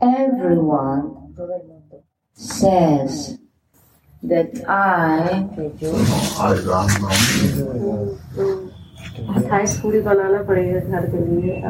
[0.00, 3.38] Everyone Todo el mundo, says
[4.22, 5.48] that I
[9.36, 11.60] अट्ठाईस पूरी बनाना पड़ेगा घर के लिए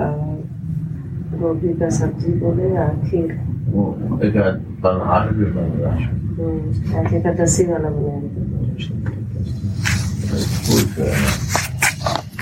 [1.40, 3.50] गोभी का सब्ज़ी बोले या खीर है
[6.38, 8.50] हम्म, का दसी वाला बनाएँगे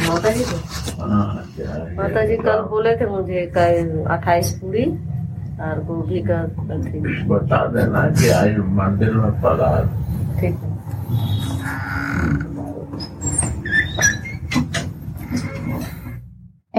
[0.08, 0.56] माता जी को?
[1.02, 1.24] हाँ
[1.58, 1.96] है?
[1.96, 3.44] माता जी कल बोले थे मुझे
[4.14, 4.84] अट्ठाईस पूरी
[5.64, 6.42] और गोभी का
[7.28, 9.86] बता देना कि आज मंदिर में पलहार
[10.40, 10.78] ठीक है।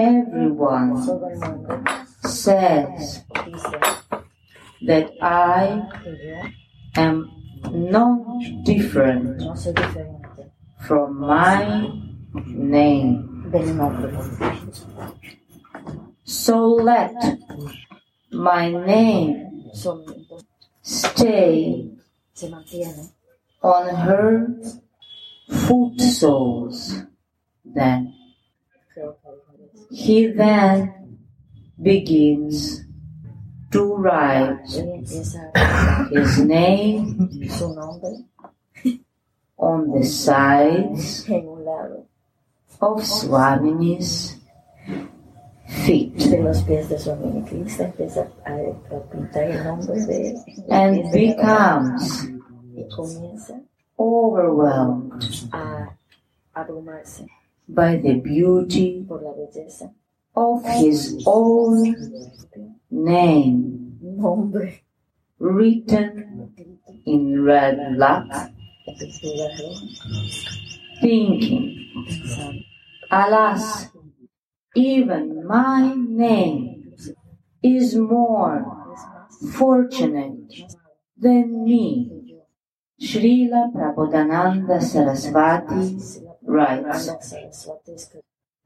[0.02, 0.98] Everyone
[2.24, 3.24] says
[4.82, 5.84] that I
[6.96, 7.32] am
[7.72, 9.42] not different
[10.80, 11.90] from my
[12.46, 13.52] name.
[16.24, 17.14] So let
[18.32, 19.72] my name
[20.82, 21.92] stay
[23.62, 24.48] on her
[25.68, 27.04] foot soles.
[27.64, 28.14] Then
[28.94, 29.81] creo que alguna vez.
[29.92, 31.20] He then
[31.82, 32.86] begins
[33.72, 37.30] to write Ella empieza a his name
[39.58, 42.08] on the sides en un lado.
[42.82, 44.38] of Swamini's
[45.86, 46.26] feet.
[46.26, 47.46] And en los pies de cada uno.
[52.74, 53.52] becomes
[54.00, 55.22] overwhelmed
[57.68, 59.92] by the beauty por la belleza.
[60.36, 61.96] of his own
[62.90, 63.78] name.
[65.40, 66.54] Written
[67.06, 68.30] in red blood,
[68.88, 69.88] en pintura roja,
[71.02, 71.92] thinking,
[73.10, 73.90] Alas,
[74.76, 76.94] even my name
[77.64, 78.64] is more
[79.54, 80.54] fortunate
[81.18, 82.38] than me.
[83.02, 85.98] Srila Prabodhananda Saraswati
[86.52, 86.92] escribe,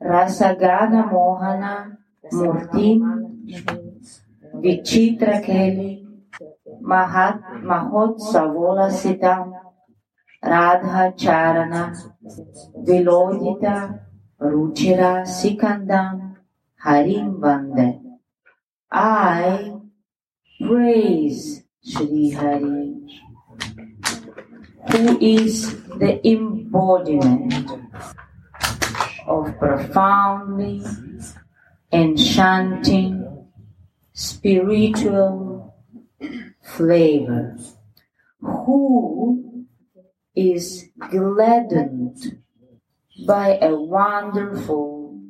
[0.02, 1.98] Rasagana Mohana
[2.32, 3.02] Murtim
[4.56, 6.06] Vichitra Keli
[6.82, 9.54] Mahat Mahotsavola Siddham
[10.44, 11.96] Radha Charana
[12.86, 14.00] Vilodita
[14.42, 16.36] Ruchira Sikandam
[16.78, 18.02] Harim Vande.
[18.92, 19.74] I
[20.66, 22.94] praise Sri Hari,
[24.92, 26.20] who is the
[26.76, 27.72] embodiment
[29.28, 30.84] of profoundly
[31.92, 33.48] enchanting
[34.14, 35.74] spiritual
[36.62, 37.58] flavor,
[38.42, 39.66] who
[40.36, 42.42] is gladdened
[43.26, 45.22] by a wonderful,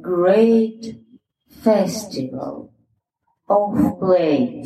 [0.00, 1.00] great
[1.50, 2.72] festival
[3.48, 4.64] of play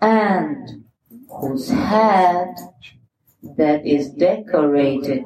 [0.00, 0.84] and
[1.30, 2.54] whose head
[3.42, 5.24] that is decorated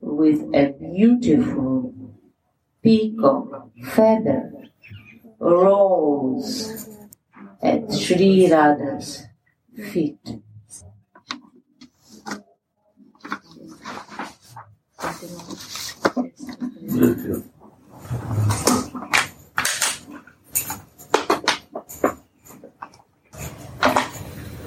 [0.00, 1.94] with a beautiful
[2.82, 4.52] peacock feather
[5.38, 6.88] rolls
[7.62, 9.26] at Sri Radha's
[9.92, 10.18] feet.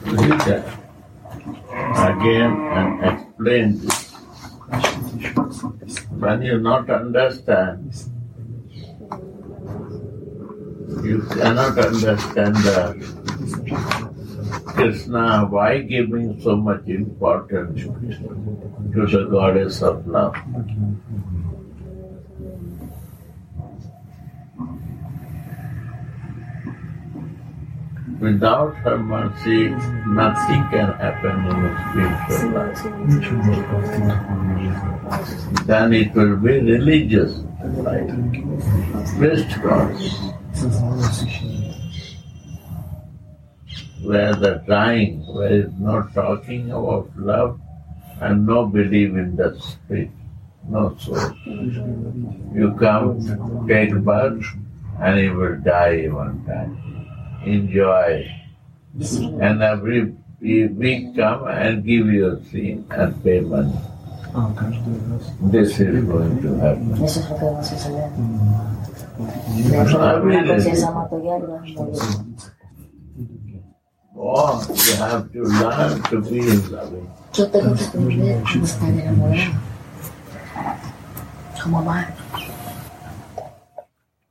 [0.06, 0.79] Read that
[2.20, 4.12] again and explain this.
[6.20, 7.96] When you not understand,
[11.04, 13.20] you cannot understand the
[14.66, 20.36] Krishna, why giving so much importance to the goddess of love?
[28.20, 29.70] Without her mercy,
[30.06, 32.84] nothing can happen in the spiritual life.
[35.66, 37.44] Then it will be religious
[37.80, 38.12] life.
[39.64, 39.96] God.
[44.04, 47.60] Where the dying, where is no talking about love
[48.20, 50.12] and no belief in the spirit,
[50.68, 51.34] no soul.
[52.54, 54.46] You come, take birth,
[55.00, 56.89] and you will die one time.
[57.46, 58.32] Enjoy.
[59.42, 63.74] And every week come and give your sin and pay money.
[65.52, 66.96] This is going to happen.
[74.22, 77.10] Oh, you have to learn to be loving.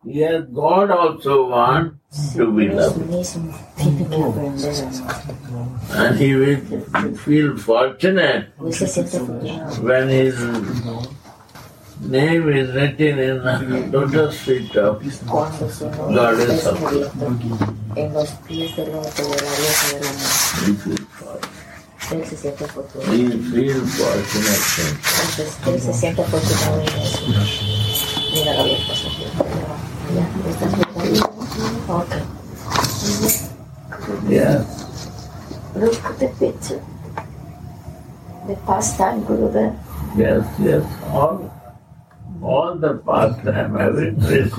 [0.04, 3.10] Yes, God also wants to be Dios loved.
[3.10, 6.08] mismo tiene que aprender a amar.
[6.08, 10.34] And he will feel fortunate Él se siente afortunado when his
[12.00, 17.06] name is written in the lotus feet of cuando su nombre Goddess of love.
[17.06, 20.18] escrito en los pies del loto de la diosa del amor.
[20.60, 21.52] He feels fortunate.
[22.10, 23.12] Él se siente afortunado.
[23.86, 24.56] Fortunate.
[25.20, 26.86] Entonces, él se siente afortunado en.
[28.32, 28.92] Mira la vieja
[30.14, 30.87] Ya, ¿estás
[31.88, 31.96] bien?
[31.96, 32.12] Ok.
[34.28, 34.64] Yes.
[35.74, 36.80] Look at the picture.
[38.46, 39.74] The past pastime Gurudev.
[40.16, 40.84] Yes, yes.
[41.12, 41.50] All,
[42.42, 44.52] all the pastime, every precious.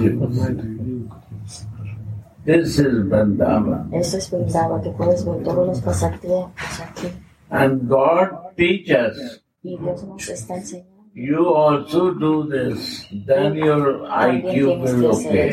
[2.46, 3.94] This is Vrindavan.
[3.94, 7.10] Eso es brindaba que puedes ver todos los pasatiempos aquí.
[7.52, 11.00] And God teaches Y Dios nos está enseñando.
[11.14, 15.52] you also do this, then your IQ will okay.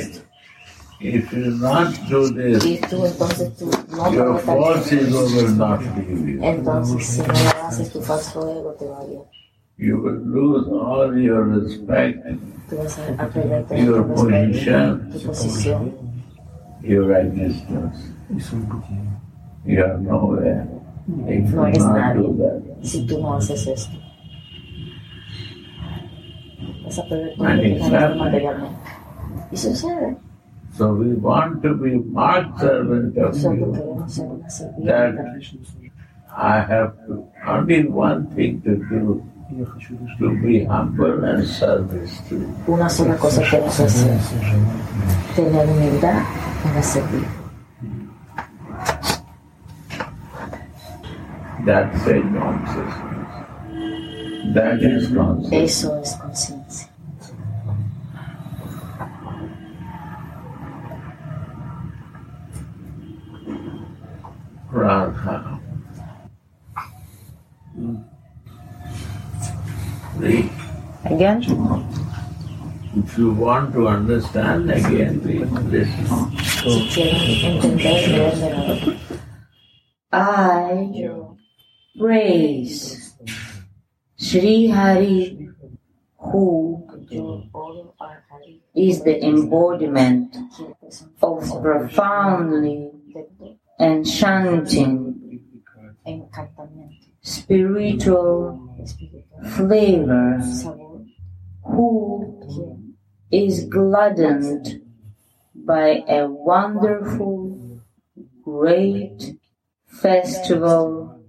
[0.98, 5.80] If you not do this, Y tú entonces tú no your false ego will not
[5.96, 6.40] leave you.
[6.42, 9.22] Entonces, si no lo haces, tu falso ego te va a guiar.
[9.78, 12.24] You will lose all your respect,
[12.70, 15.10] Tú vas a, a perder todo Your position.
[15.12, 15.92] tu posición,
[16.82, 17.98] your existence.
[19.66, 20.66] You are nowhere.
[21.28, 22.22] If you No eres not nadie.
[22.22, 22.84] do that.
[22.86, 23.96] si tú no haces esto.
[26.84, 28.78] Vas a perder todo lo And que it's materialmente.
[29.52, 30.16] Y sucede.
[30.76, 33.72] So we want to be marked servant of you.
[33.72, 34.84] queremos ser una sirvienta.
[34.84, 35.46] That
[36.36, 39.24] I have to, only one thing to do,
[40.18, 42.54] to be humble and service to you.
[42.68, 44.18] Una sola cosa quieres hacer,
[45.34, 46.22] tener humildad
[46.62, 47.24] para servir.
[51.64, 53.32] That's a consciousness.
[54.54, 55.52] That is consciousness.
[55.52, 56.55] Eso es.
[64.76, 65.60] Radha.
[70.16, 70.50] Read.
[71.04, 71.42] Again?
[72.96, 75.88] If you want to understand again, read this.
[76.60, 78.96] Si quieren entender, leer de nuevo.
[80.12, 80.92] I
[81.98, 83.14] praise
[84.16, 85.48] Sri Hari,
[86.18, 92.90] who Yo oro a Hari, is the embodiment quien es un of profoundly
[93.78, 95.40] enchanting
[97.20, 98.76] spiritual
[99.56, 100.38] flavor,
[101.64, 102.72] who
[103.30, 104.82] is gladdened
[105.54, 107.80] by a wonderful,
[108.42, 109.36] great
[109.86, 111.20] festival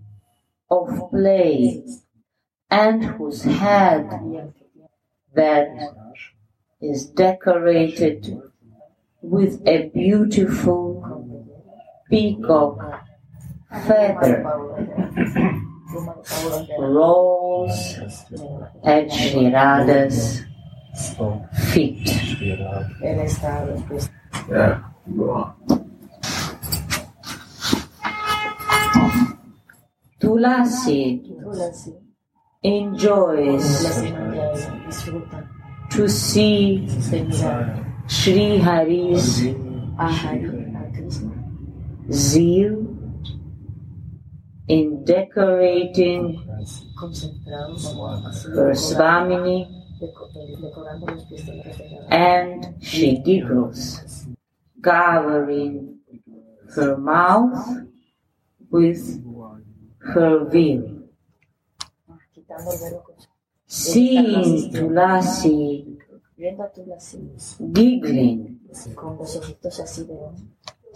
[0.70, 1.84] of play,
[2.70, 4.54] and whose head
[5.34, 5.68] that
[6.80, 8.40] is decorated
[9.22, 10.87] with a beautiful
[12.10, 12.80] peacock
[13.86, 14.44] feather
[15.90, 17.96] pluma de sabor rolls
[18.84, 20.44] at Sri Radha's
[21.72, 22.08] feet.
[23.02, 24.10] Él está pues,
[24.50, 24.82] Yeah,
[25.16, 25.54] go on.
[30.20, 31.22] Tulasi
[32.64, 35.48] enjoys Tulasi Manjari disfruta
[35.92, 36.88] to see
[38.08, 39.46] Sri Hari's
[40.00, 41.34] a Hari, a Krishna,
[42.12, 42.98] zeal
[44.68, 46.44] in decorating
[48.56, 49.78] her Swamini
[52.10, 54.28] and she giggles,
[54.82, 56.00] covering
[56.76, 57.86] her mouth
[58.70, 59.24] with
[60.00, 61.04] her veil.
[63.66, 65.98] Seeing Tulasi
[67.74, 68.60] giggling,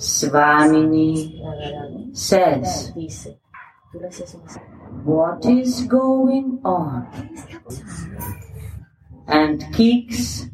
[0.01, 1.37] Swamini
[2.17, 2.91] says,
[5.03, 7.07] What is going on?
[9.27, 10.47] And kicks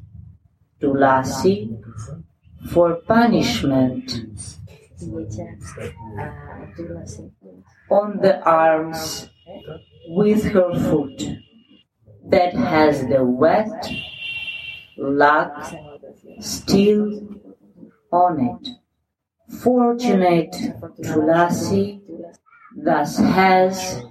[0.82, 1.82] Tulasi
[2.72, 4.28] for punishment
[7.90, 9.30] on the arms
[10.10, 11.24] with her foot
[12.26, 13.90] that has the wet
[14.98, 15.74] lac
[16.42, 17.30] still
[18.12, 18.77] on it.
[19.50, 20.52] Fortunate
[21.02, 22.02] Tulasi
[22.76, 24.04] thus has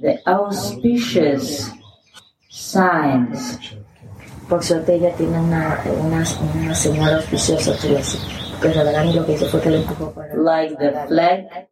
[0.00, 1.70] the auspicious
[2.48, 3.74] signs
[4.48, 6.22] Por suerte ella tiene una, una,
[6.54, 8.18] una señal auspiciosa, Tulasi.
[8.60, 11.68] Pero Radharani lo que hizo fue que le empujó para like the flag,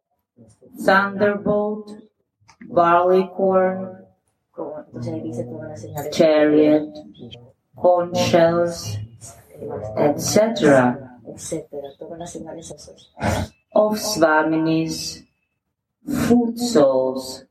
[0.83, 1.89] thunderbolt,
[2.69, 4.05] barleycorn,
[4.51, 6.89] como, entonces ahí dice todas las señales chariot,
[7.75, 8.99] conch shells,
[9.97, 10.97] etc.
[11.33, 13.11] etcétera, todas las señales esas.
[13.73, 15.23] of Swamini's
[16.27, 17.45] foot soles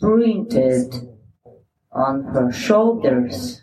[0.00, 0.92] printed
[1.90, 3.62] on her shoulders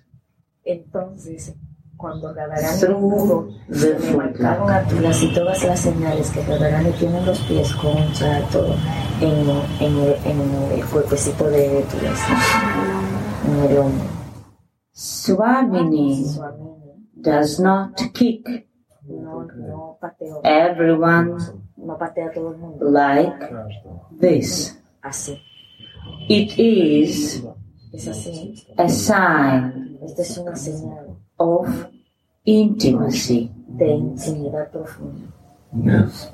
[0.65, 1.53] Entonces,
[1.97, 4.69] cuando Radharani through the le marcaron footlock.
[4.69, 8.73] a Tulasi todas las señales que Radharani tiene en los pies, concha, todo,
[9.21, 9.49] en,
[9.81, 12.33] en, el- en el cuerpecito de Tulasi,
[13.47, 14.05] en el hombro.
[14.93, 18.67] Swamini Swamini does not kick
[19.07, 21.35] no, no pateó, everyone
[21.77, 23.33] no patea todo el mundo, like
[24.19, 24.79] this.
[25.01, 25.39] así.
[26.29, 27.43] It is
[27.93, 28.65] Es así.
[28.77, 31.67] a sign Esta es una señal of
[32.45, 33.51] intimacy.
[33.67, 35.27] de intimidad profunda.
[35.73, 36.31] Yes.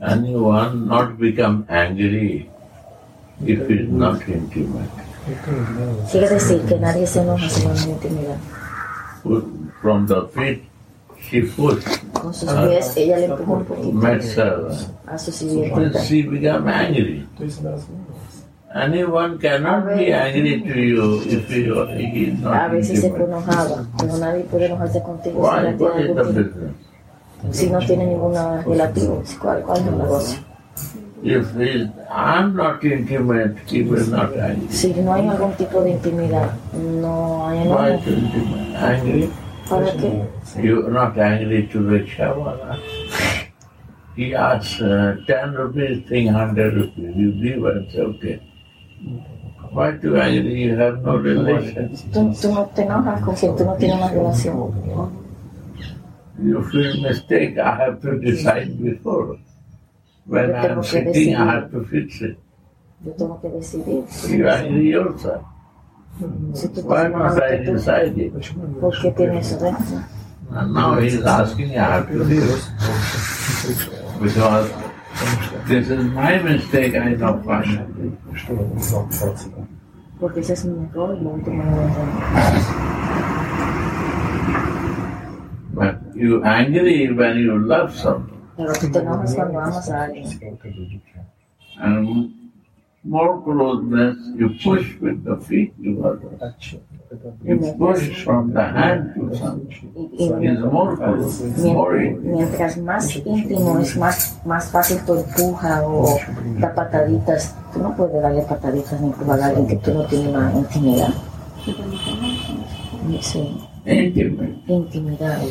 [0.00, 2.48] Anyone not become angry
[3.44, 4.88] if it's not intimate.
[6.10, 8.36] Quiere decir que nadie se enoja si no hay intimidad.
[9.82, 10.62] From the feet,
[11.30, 14.06] she pushed Con sus pies ella le empuja un poquito
[15.06, 16.00] a su sirvienta.
[16.02, 17.26] she become angry.
[18.74, 23.86] Anyone cannot be angry to you if you, he is A not veces se enojaba,
[23.98, 25.72] pero nadie puede enojarse contigo Why?
[25.72, 29.22] si no tiene algún tipo- si no tiene ninguna relativo.
[29.40, 30.38] ¿Cuál, cuál es el negocio?
[31.22, 34.68] If he I'm not intimate, he will not angry.
[34.70, 36.50] Si no hay algún tipo de intimidad,
[37.00, 38.04] no hay Why enojo.
[38.04, 38.76] to intimate?
[38.76, 39.30] Angry?
[39.68, 40.26] ¿Para qué?
[40.62, 42.78] You're not angry to Rickshawala.
[44.16, 47.16] He asks uh, 10 rupees, thing 100 rupees.
[47.16, 48.42] You give and say, okay.
[49.70, 50.62] Why do you angry?
[50.62, 51.94] You have no relation.
[52.12, 54.72] Tú, tú no te enojas con quien tú no tienes una relación.
[56.42, 59.38] You feel mistake, I have to decide before.
[60.26, 62.38] When I'm sitting, I have to fix it.
[63.04, 64.04] Yo tengo que decidir.
[64.28, 65.57] You angry also.
[66.52, 66.88] Si tú tú,
[67.72, 68.32] decide it?
[68.80, 69.56] ¿por qué tienes?
[70.50, 72.64] And now he's asking, I have to do it.
[74.20, 74.72] Because
[75.68, 78.12] this is my mistake, I know finally.
[80.18, 82.62] Porque ese es mi error y lo último lo entendí.
[85.74, 88.38] But you angry when you love someone.
[88.56, 90.26] Pero tú te enojas cuando amas a alguien.
[91.80, 92.47] And
[93.04, 96.76] more closeness, you push with the feet to others.
[97.42, 99.90] You push from the hand to something.
[99.96, 105.14] Y, y It's more close, more Mien- Mientras más íntimo es, más, más fácil tú
[105.14, 106.18] empujas o
[106.60, 107.56] da pataditas.
[107.72, 111.14] Tú no puedes darle pataditas ni empujar a alguien que tú no tienes una intimidad.
[113.20, 114.54] Sí, intimate.
[114.68, 115.42] intimidad.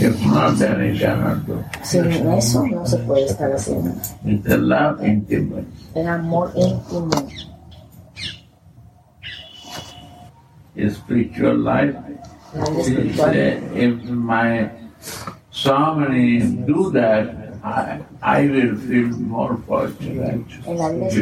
[0.00, 1.62] If not, then you cannot do.
[1.82, 3.92] Sin eso no se puede estar haciendo.
[4.24, 5.66] It's a love intimate.
[5.94, 7.10] El amor íntimo.
[10.90, 11.94] Spiritual life.
[12.54, 13.32] La vida He espiritual.
[13.32, 14.70] say, if my
[15.52, 21.14] Swamini do that, I, I will feel more fortunate because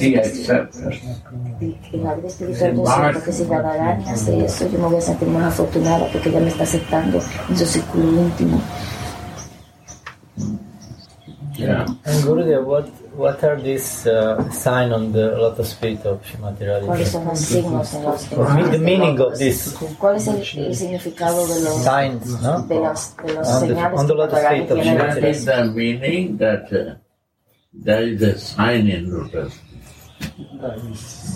[0.00, 0.32] he us.
[1.92, 5.00] En la vida espiritual yo siento que si Radharani hace eso, yo me voy a
[5.02, 7.20] sentir más afortunada porque ella me está aceptando
[7.50, 8.58] en su círculo íntimo.
[11.58, 11.84] Yeah.
[12.06, 12.86] And Gurudev, what
[13.18, 17.06] what are these uh, sign on the lotus feet of Shrimati ¿Cuáles Radhika?
[17.06, 20.74] son los signos en los For me, the meaning of this ¿Cuál es el, el
[20.74, 22.62] significado de los, signs, no?
[22.62, 25.44] de los, de los On the- on the lotus feet of tiene en That is
[25.44, 26.94] the meaning that uh,
[27.72, 29.52] there is a sign in lotus.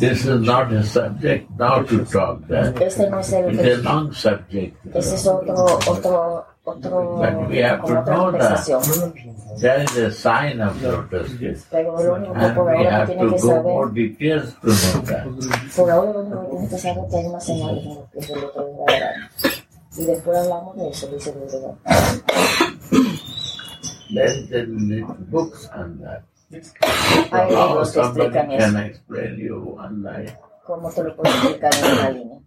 [0.00, 2.74] This is not a subject now to talk that.
[2.82, 4.76] Este no es el, It's a long subject.
[4.94, 5.54] ese es otro,
[5.88, 9.14] otro, otro, But we have to otra know conversación.
[9.60, 11.30] There is a sign of lotus.
[11.70, 13.94] Pero lo único que And por we ahora have tiene to que go more saber,
[13.94, 15.26] details to know that.
[15.76, 18.08] por ahora lo único que tiene que saber es que hay una señal en lo
[18.12, 18.68] que es el otro.
[19.94, 21.76] Y después hablamos de eso, dice Gurudev.
[24.14, 26.22] Then there are books on that.
[26.52, 28.78] Hay How libros que explican can eso.
[28.78, 30.36] explain you one line.
[30.66, 32.38] ¿Cómo te lo puedo explicar en una línea?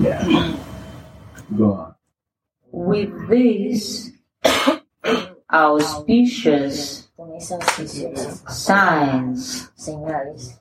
[0.00, 0.56] Yeah.
[1.50, 1.94] Go on.
[2.70, 4.12] With this,
[5.48, 7.58] auspicious Con esas
[8.46, 10.60] signs, señales,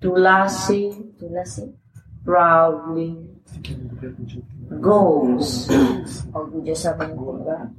[0.00, 1.28] Tulasi tú
[2.24, 3.28] proudly
[4.78, 5.66] goes
[6.34, 6.46] oh,
[7.44, 7.70] va,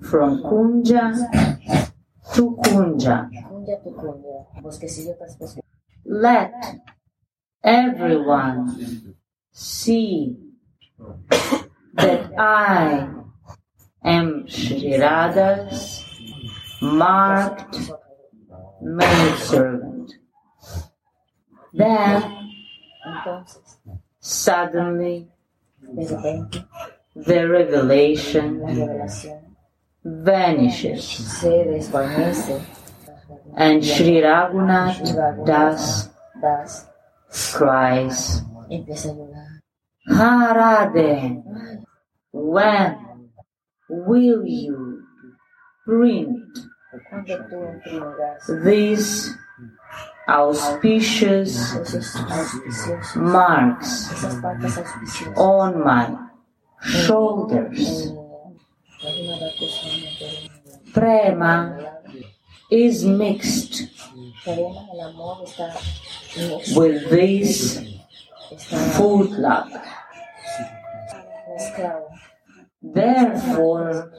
[0.00, 1.10] from Kunja
[2.34, 3.28] to Kunja.
[3.66, 5.58] cunya tu cunya, bosquecillo tras.
[6.04, 6.52] Let
[7.62, 9.16] everyone
[9.50, 10.36] see
[11.94, 13.08] that I
[14.04, 16.04] am Shri Radha's
[16.80, 17.90] marked
[18.80, 20.14] maidservant.
[21.72, 22.22] Then
[24.20, 25.28] suddenly
[27.14, 28.60] the revelation
[30.04, 31.44] vanishes
[33.56, 35.14] and Shri Raghunath
[35.46, 36.86] Das
[37.52, 38.42] cries.
[40.08, 41.42] Harade,
[42.32, 42.96] when
[43.88, 45.02] will you
[45.84, 46.46] print
[47.10, 49.36] Cuando tú imprimirás these
[50.28, 51.74] auspicious
[53.16, 54.12] marks
[55.36, 56.16] on my
[56.82, 58.12] shoulders?
[60.92, 61.96] Prema
[62.70, 63.82] is mixed
[66.74, 67.78] with this
[68.96, 69.70] food love.
[72.82, 74.12] Therefore,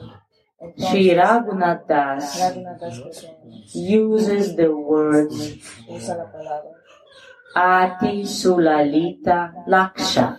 [0.76, 2.54] Shri Raghunath Das
[3.74, 5.56] uses the words
[7.54, 10.38] Ati Sulalita Laksha.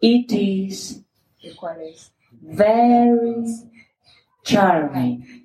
[0.00, 1.02] It is
[2.42, 3.46] very
[4.44, 5.42] charming.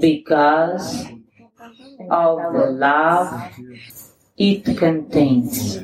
[0.00, 1.06] because
[2.10, 3.52] of the love
[4.36, 5.78] it contains,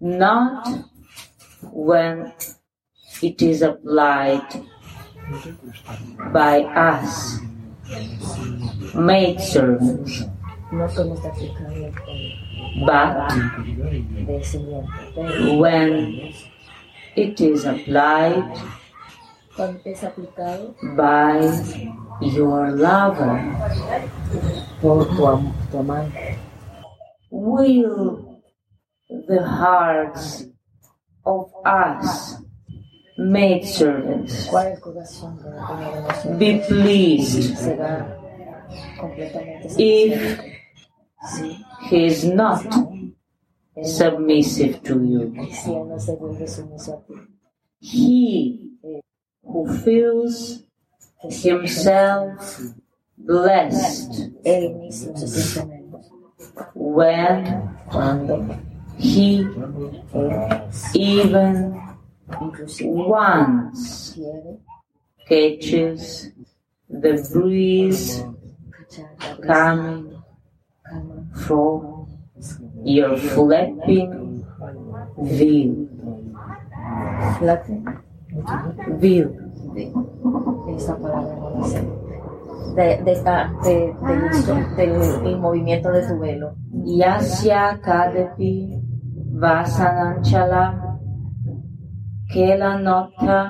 [0.00, 0.82] Debido al amor que está con
[1.60, 2.32] not when
[3.22, 4.42] it is applied
[6.32, 7.40] by us,
[8.94, 10.24] maidservants,
[10.72, 11.94] No como está aplicado el
[12.84, 13.32] but
[14.26, 14.90] de siguiente.
[15.14, 16.32] Pero when
[17.14, 18.44] it is applied
[19.54, 21.40] cuando es aplicado by
[22.20, 23.40] your lover,
[24.82, 26.36] por tu, tu amante,
[27.30, 28.25] will
[29.26, 30.46] the hearts
[31.24, 32.36] of us
[33.18, 36.38] maidservants ¿cuál es el corazón de la primera emoción?
[36.38, 37.56] be pleased
[39.78, 40.40] if
[41.90, 42.62] he is not
[43.82, 45.34] submissive to you.
[45.52, 47.14] si él no se vuelve sumiso a ti.
[47.80, 48.70] He
[49.42, 50.64] who feels
[51.20, 52.74] himself
[53.18, 55.62] blessed Él mismo se
[56.74, 57.44] when
[58.98, 59.40] he
[60.14, 60.62] él
[60.94, 61.80] even
[62.40, 64.58] inclusive once quiere
[65.28, 66.32] catches
[66.88, 68.24] the breeze
[68.70, 70.22] cachar la brisa coming
[70.88, 72.06] calma from
[72.84, 74.44] your flapping
[75.18, 75.88] veil.
[77.38, 77.82] flate
[79.00, 79.28] Veil.
[79.74, 79.92] de
[80.76, 81.80] esa palabra no la sé
[82.76, 88.75] de, de, esta- de- del, del- del movimiento de tu velo Yasya Kadapi
[89.36, 90.74] Vasananchalam
[92.32, 93.40] Kela Nota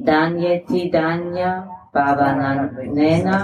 [0.00, 3.36] Danyati Danya Pavananena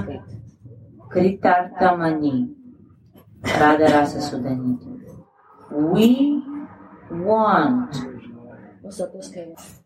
[1.13, 2.49] Kritartamani
[3.43, 5.05] Radharasa Sudhanidhi.
[5.71, 6.41] We
[7.11, 7.93] want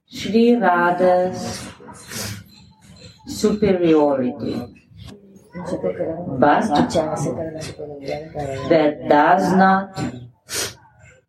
[0.07, 1.69] Sri Radha's
[3.27, 4.55] superiority
[6.39, 10.28] But- escuchar acerca de la superioridad de cada uno that does not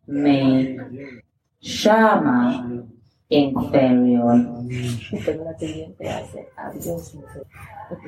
[0.09, 0.77] make
[1.63, 2.87] Shyama
[3.29, 4.65] inferior.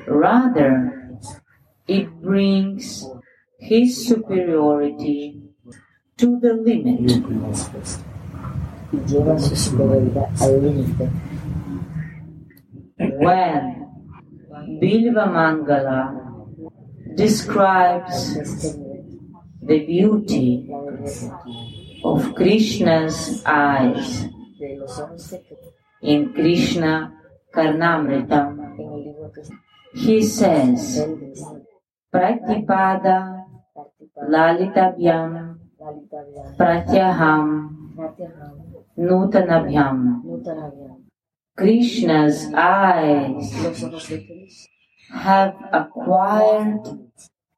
[0.06, 1.18] Rather,
[1.86, 3.08] it brings
[3.58, 5.42] his superiority
[6.16, 7.00] to the limit.
[12.98, 13.62] When
[14.80, 16.02] Bilva Mangala
[17.16, 18.34] describes
[19.62, 20.68] the beauty
[22.04, 24.26] of Krishna's eyes
[26.02, 27.12] in Krishna
[27.54, 28.58] Karnamritam,
[29.94, 31.04] he says,
[32.12, 33.42] Pratipada
[33.72, 37.46] participar Lalitavyam Lalita Vyam Pratyaham
[38.98, 40.22] Nutanabhyam.
[41.56, 43.52] Krishna's eyes
[45.12, 46.84] have acquired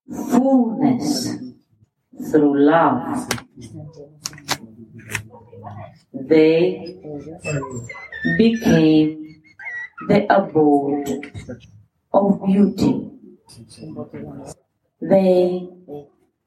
[0.09, 1.36] fullness
[2.30, 3.28] through love.
[6.29, 6.97] They
[8.39, 9.43] became
[10.09, 11.33] the abode
[12.12, 13.11] of beauty.
[15.01, 15.68] They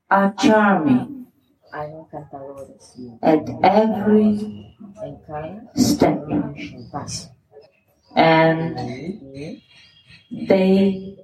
[0.10, 1.28] are charming
[3.22, 4.76] at every
[5.76, 6.24] step,
[8.16, 8.78] and
[10.32, 11.18] they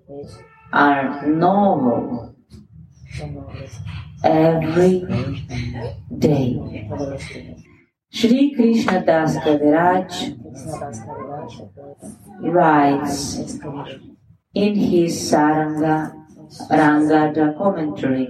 [0.72, 2.36] are honores
[4.24, 4.99] every
[6.20, 6.60] day.
[8.14, 10.38] Sri Krishna Das Kaviraj
[12.41, 13.38] writes
[14.53, 16.14] in his Saranga
[16.70, 18.28] Rangada commentary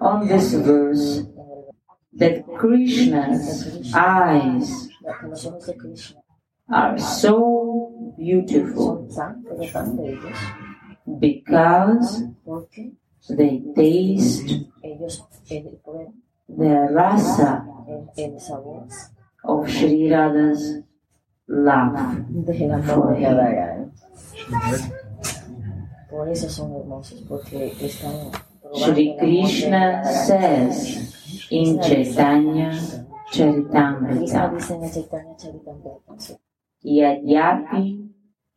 [0.00, 1.24] on this verse
[2.14, 4.88] that Krishna's eyes
[6.72, 9.06] are so beautiful
[11.20, 12.22] because
[13.28, 14.48] they taste
[16.48, 18.86] the rasa el, el sabor
[19.44, 20.82] of Sri Radha's
[21.46, 22.26] love.
[22.28, 23.92] del amor de Radharani.
[26.10, 28.12] Por eso son hermosos, porque están
[28.60, 30.72] probando Sri el amor de Krishna Radharani.
[30.72, 36.38] says in Chaitanya Krishna Charitamrita dice en el Chaitanya Charitamrita
[36.82, 37.84] Yadyapi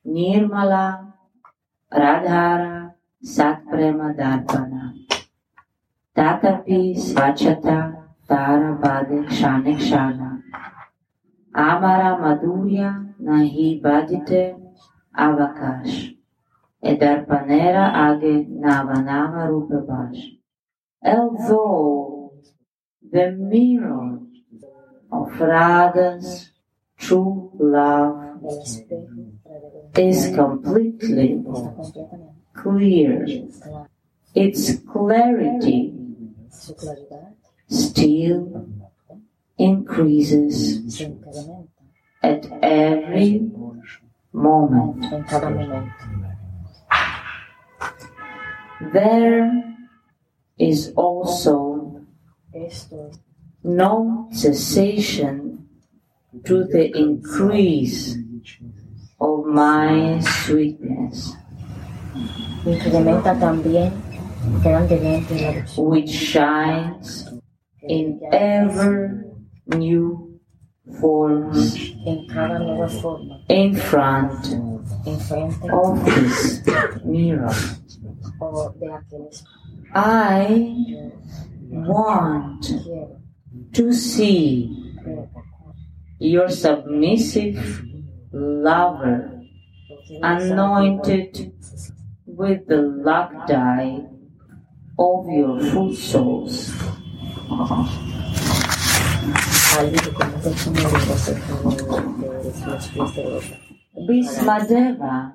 [0.06, 1.16] Nirmala
[1.92, 4.71] Radhara Satprema Darpana
[6.16, 7.78] Tatapi Svachata
[8.28, 10.42] Tara Bade Kshane Kshana.
[11.56, 14.60] Amara Madhurya Nahi Bhajite
[15.18, 16.18] Avakash.
[16.84, 20.38] Edarpanera Age Navanava Rupabash
[21.04, 22.34] Although
[23.10, 24.20] the mirror
[25.14, 26.52] of Radha's
[26.98, 28.44] true love
[29.98, 31.42] is completely
[32.54, 33.26] clear.
[34.34, 36.01] Its clarity
[37.68, 38.68] still
[39.58, 41.02] increases
[42.22, 43.52] at every
[44.34, 45.06] moment.
[45.12, 45.94] en.
[48.94, 49.76] There
[50.58, 52.02] is also
[53.64, 55.68] no cessation
[56.46, 58.18] to the increase
[59.20, 61.36] of my sweetness,
[62.66, 64.11] Incrementa también
[65.78, 67.30] which shines
[67.84, 69.24] in ever
[69.68, 70.40] new
[71.00, 71.76] forms
[72.06, 74.54] in front
[75.72, 76.66] of this
[77.06, 77.54] mirror.
[79.94, 80.76] I
[81.70, 82.72] want
[83.74, 84.96] to see
[86.20, 87.84] your submissive
[88.32, 89.40] lover
[90.22, 91.54] anointed
[92.26, 94.08] with the lac dye
[95.02, 96.12] of your los
[104.08, 105.34] Bhismadeva Bismadeva,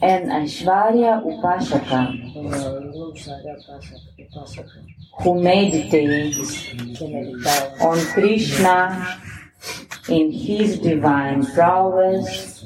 [0.00, 2.00] and Aishvarya Upashaka,
[5.20, 6.68] who meditates
[7.80, 9.20] on Krishna
[10.08, 12.64] in his divine prowess,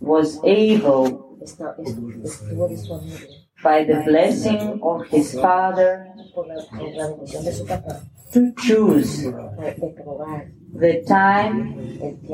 [0.00, 3.18] was able, está- estu- estuvo disponible
[3.62, 8.00] by the blessing of his father, por la, por la bendición de su papá.
[8.32, 10.46] To choose de de probar
[10.78, 11.74] the time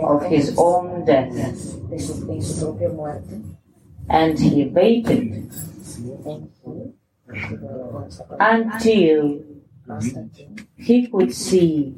[0.02, 1.32] of his own death.
[1.90, 3.40] de su, en su propia muerte.
[4.08, 5.50] And he waited
[8.38, 9.40] until
[10.76, 11.94] he could see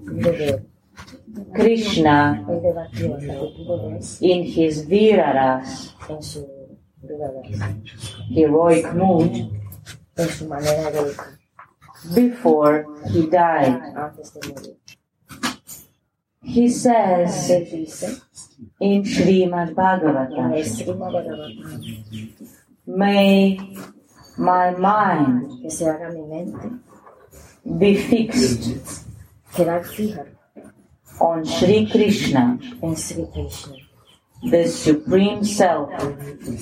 [1.54, 6.57] Krishna él debatió hasta que pudo ver in his Viraras en su verdadera
[8.30, 9.50] heroic de
[12.14, 13.82] before he died.
[16.42, 17.50] He says
[18.80, 20.54] in Srimad Bhagavatam,
[22.86, 23.58] May
[24.38, 25.50] my mind
[27.78, 29.04] be fixed
[31.20, 33.77] on Sri Krishna, en Sri Krishna
[34.42, 35.90] the Supreme Self,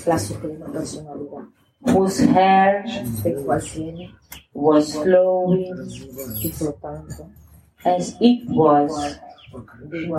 [0.07, 1.45] la suprema personalidad
[1.81, 2.85] whose hair
[3.25, 4.15] el cual tiene
[4.55, 5.75] was flowing
[6.43, 7.31] y flotando
[7.85, 9.21] as it was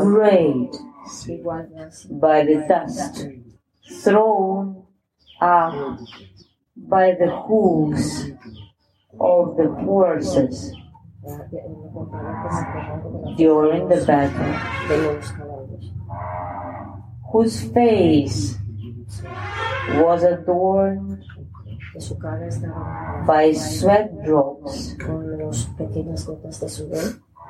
[0.06, 0.72] grayed
[1.26, 3.26] de igual gracia by the dust
[4.04, 4.84] thrown
[5.42, 6.00] up
[6.76, 8.32] by the hooves
[9.20, 10.72] of the horses
[11.24, 14.54] la- de- lo comparado con el comando de la during the battle,
[14.88, 15.47] de los caballos
[17.32, 18.56] whose face
[19.96, 21.24] was adorned
[23.26, 24.96] by sweat drops,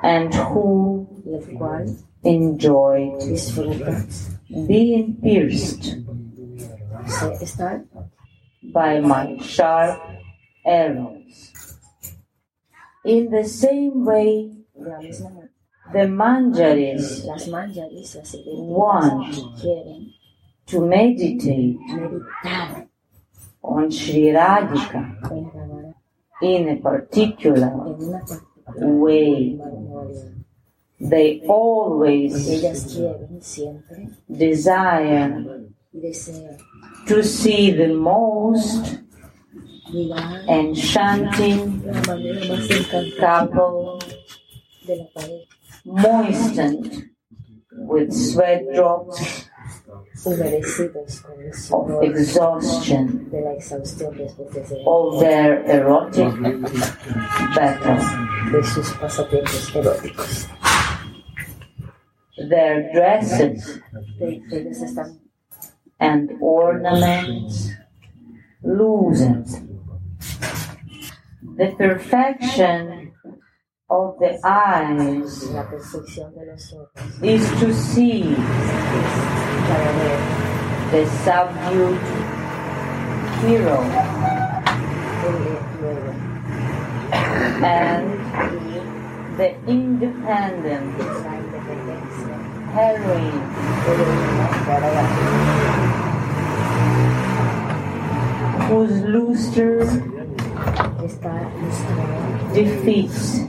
[0.02, 1.06] and who
[2.24, 3.20] enjoyed
[4.66, 5.96] being pierced
[8.72, 10.00] by my sharp
[10.64, 11.52] arrows.
[13.04, 14.52] In the same way,
[15.92, 19.34] de la misma manera the manjaris las manjaris las Want.
[19.60, 20.12] quieren
[20.66, 22.88] to meditate meditar
[23.62, 25.02] on Sri Radhika
[26.42, 29.58] in a particular en una particular way.
[31.00, 35.44] They always Ellas quieren siempre desire
[37.06, 38.98] to see the most
[40.48, 44.18] enchanting la manera más encantadora couple
[44.86, 45.46] de la pared,
[45.88, 47.10] moistened
[47.70, 49.48] with sweat drops
[50.26, 50.32] el
[51.72, 56.32] of exhaustion de la exhaustión después de, ser- of their erotic
[57.54, 57.98] battle.
[58.52, 60.48] de sus pasatiempos eróticos.
[62.48, 63.80] Their dresses
[64.18, 65.20] De- Ellas están
[66.00, 67.72] and ornaments
[68.62, 69.46] loosened.
[71.56, 73.07] The perfection
[73.90, 77.22] of the eyes la perfección de los ojos.
[77.22, 78.22] is to see
[80.90, 81.98] the subdued
[83.42, 83.78] hero.
[87.60, 88.18] And
[89.38, 91.00] the independent
[92.72, 93.40] heroine.
[98.68, 99.84] Whose luster
[102.52, 103.40] defeats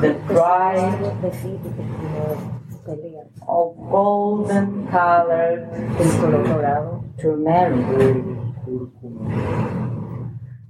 [0.00, 5.68] the pride de Filipe primero pelea of golden color
[7.18, 7.82] to marry.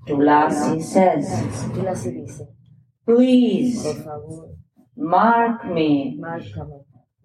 [0.06, 1.26] Tulasi says,
[3.04, 3.86] Please
[4.96, 6.18] mark me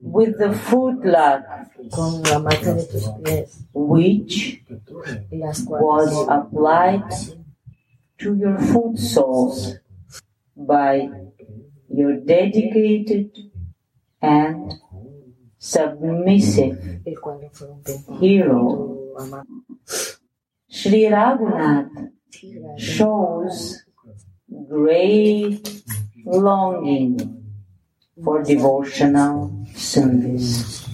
[0.02, 1.44] with the foot lac
[1.92, 4.62] con la marca de tus pies which
[5.70, 7.10] was applied
[8.18, 9.78] to your foot soles
[10.58, 11.10] by
[11.94, 13.30] your dedicated
[14.22, 14.74] and
[15.60, 17.02] submissive
[18.20, 19.00] hero.
[20.70, 22.10] Sri Raghunath
[22.78, 23.84] shows
[24.68, 25.84] great
[26.26, 27.44] longing
[28.24, 30.88] for devotional service.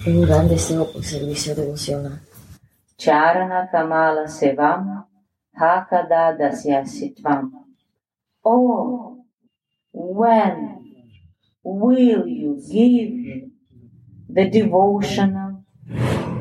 [2.98, 5.04] Charana Kamala Sevam
[5.58, 7.50] Hakada Dasyasitvam.
[8.44, 9.24] Oh,
[9.92, 10.79] when
[11.62, 13.50] will you give
[14.28, 15.64] the devotional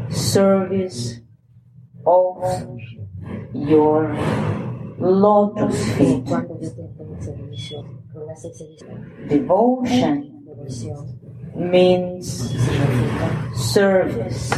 [0.10, 1.20] service
[2.06, 2.80] of
[3.54, 4.16] your
[4.98, 6.26] lotus feet?
[9.28, 10.26] Devotion
[11.56, 12.56] means
[13.56, 14.50] service.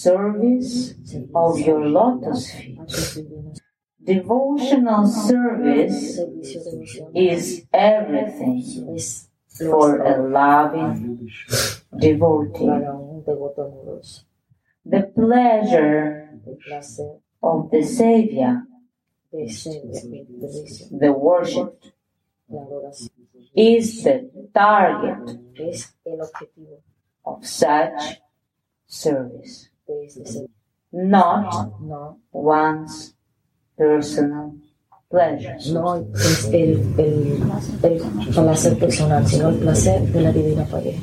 [0.00, 0.94] Service
[1.34, 2.78] of your lotus feet.
[4.02, 6.18] Devotional service
[7.14, 8.98] is everything
[9.58, 11.28] for a loving
[11.98, 12.80] devotee.
[14.86, 16.40] The pleasure
[17.42, 18.62] of the Savior,
[19.32, 21.84] the worship,
[23.54, 25.38] is the target
[27.26, 28.20] of such
[28.86, 29.69] service,
[30.04, 30.48] este servicio.
[30.92, 33.14] not No, one's
[33.76, 34.54] personal
[35.10, 35.56] pleasure.
[35.72, 37.42] no es el, el,
[37.82, 41.00] el placer personal, sino el placer de la divina pareja.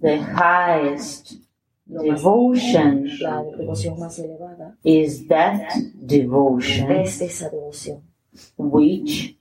[0.00, 1.34] The highest
[1.86, 5.62] devotion La devoción más elevada is that
[5.94, 8.02] devotion es esa devoción,
[8.56, 9.36] which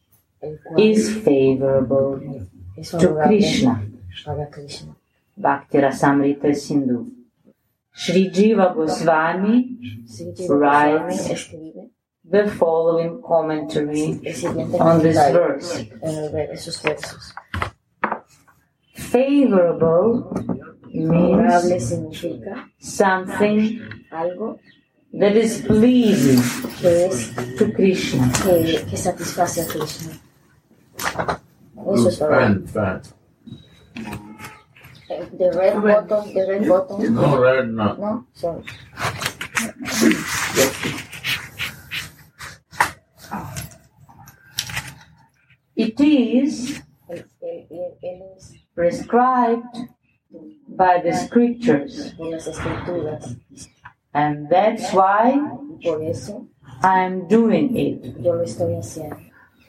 [0.77, 2.47] is favorable
[2.77, 3.90] es to Krishna.
[4.25, 4.95] Para Krishna.
[5.37, 7.07] Bhakti Rasamrita Sindhu.
[7.93, 11.01] Sri Jiva Goswami Sri Jiva Right.
[11.09, 11.89] Goswami escribe
[12.29, 14.19] the following commentary
[14.79, 15.79] on this verse.
[16.01, 17.33] en el ver- esos versos.
[18.93, 20.31] Favorable
[20.93, 23.79] Favorable means significa something
[25.13, 26.41] that is pleasing
[27.57, 28.29] to Krishna.
[28.43, 30.11] que, que satisface a Krishna.
[31.93, 33.01] Eso es favorable.
[34.03, 34.35] Fan,
[35.07, 35.37] fan.
[35.37, 37.15] The red button, the red button.
[37.15, 37.95] No, red, no.
[37.95, 38.63] No, sorry.
[45.75, 46.81] It is
[48.75, 49.77] prescribed
[50.67, 53.35] by the scriptures, por las escrituras
[54.13, 56.47] and that's why y por eso
[56.83, 58.17] I'm doing it.
[58.21, 59.17] yo lo estoy haciendo.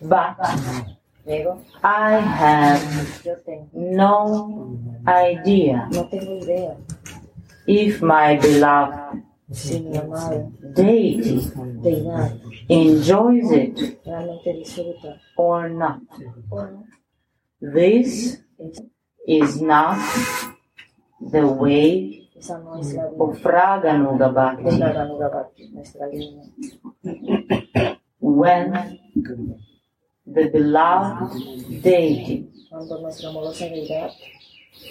[0.00, 2.82] But Pero I have
[3.72, 6.76] no idea no tengo idea
[7.66, 9.22] if my beloved
[10.74, 11.40] deity
[12.68, 14.00] enjoys it
[15.36, 16.00] or not.
[17.60, 18.38] This
[19.28, 19.98] is not
[21.20, 24.76] the way Esa no es la of Raganuga Bhakti.
[24.76, 26.42] la Raganuga Bhakti, nuestra línea.
[28.18, 28.98] When
[30.34, 32.48] the beloved deity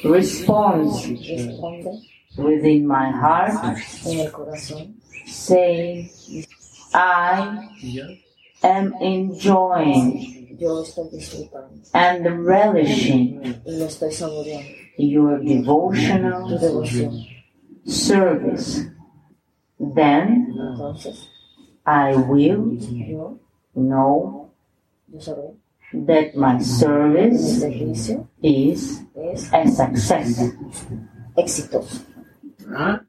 [0.04, 1.08] responds
[2.38, 3.78] within my heart,
[5.28, 6.10] saying,
[6.94, 7.70] I
[8.64, 10.58] am enjoying
[11.94, 13.62] and relishing
[14.98, 16.60] your devotional
[17.86, 18.82] service.
[19.80, 20.54] Then
[21.86, 22.78] I will
[23.74, 24.41] know
[25.94, 27.64] that my service
[28.42, 29.04] is
[29.54, 30.52] a success.
[31.38, 32.06] exitoso.
[32.70, 33.00] Huh?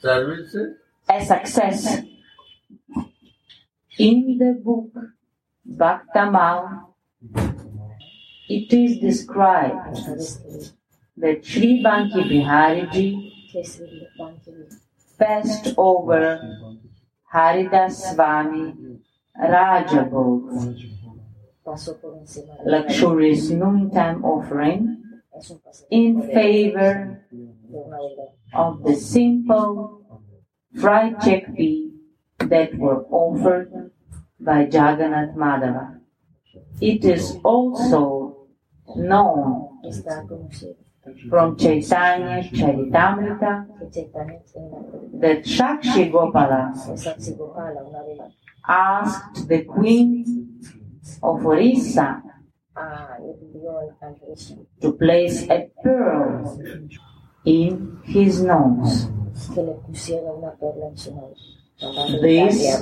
[0.00, 0.76] Services?
[1.08, 2.02] A success.
[3.98, 4.92] In the book
[5.68, 6.94] Bhaktamal,
[8.48, 9.96] it is described
[11.16, 14.52] that Sri Banki Bihariji que Sri Banki
[15.18, 16.40] passed over
[17.32, 18.74] Haridas Swami
[19.38, 20.76] Rajabhog,
[21.70, 24.98] pasó por encima de luxurious noontime offering,
[25.38, 27.20] es un paseo in favor
[27.70, 30.02] de una deidad of the simple
[30.74, 31.92] fried chickpea
[32.48, 33.92] that were offered
[34.40, 36.00] by Jagannath Madhava.
[36.80, 38.48] It is also
[38.96, 39.68] known
[41.28, 48.18] from Chaitanya Charitamrita que Chaitanya en that Shakshi Gopala Saksi Gopala una vez
[48.66, 50.39] asked the queen
[51.22, 52.22] of Orissa
[53.20, 56.58] le pidió al, al rey to place a pearl
[57.44, 59.08] in his nose.
[59.54, 61.34] que le pusiera una perla en su mano
[61.80, 62.80] para This-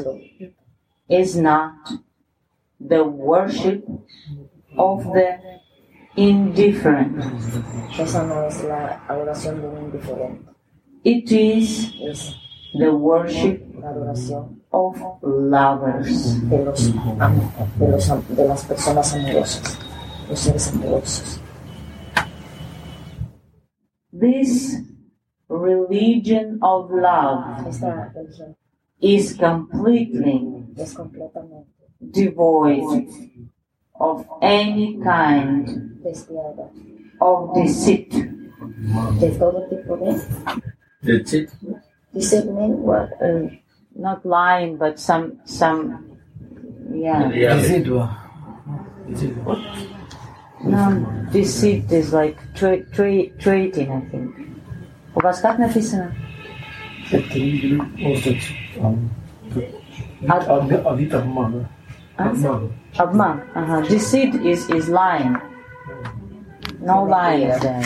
[1.08, 1.72] is not
[2.80, 3.84] the worship
[4.76, 5.38] of the
[6.16, 7.16] indifferent.
[7.98, 10.50] Esa no es la adoración de un indiferente,
[11.04, 11.92] It is
[12.78, 13.62] the worship
[14.72, 16.40] of lovers.
[16.48, 19.78] de las personas amorosas,
[20.28, 21.40] los seres amorosos.
[24.12, 24.80] This
[25.48, 27.66] religion of love
[29.00, 30.64] is completely
[32.10, 33.08] devoid
[34.00, 35.68] of any kind
[37.20, 38.12] of deceit.
[41.22, 41.48] de
[42.13, 42.45] That's it.
[42.45, 42.77] discernimiento.
[42.77, 43.49] Well, uh,
[43.95, 46.17] not lying, but some some
[46.91, 47.29] yeah.
[47.29, 47.89] Reality.
[50.65, 54.31] No, deceit is like tra- tra- trading, I think.
[55.15, 56.13] У вас как написано?
[60.85, 61.69] Адит обмана.
[62.15, 62.71] Обман.
[62.97, 63.41] Обман.
[63.53, 63.87] Ага.
[63.89, 65.37] Deceit is is lying.
[66.79, 67.83] No lying there.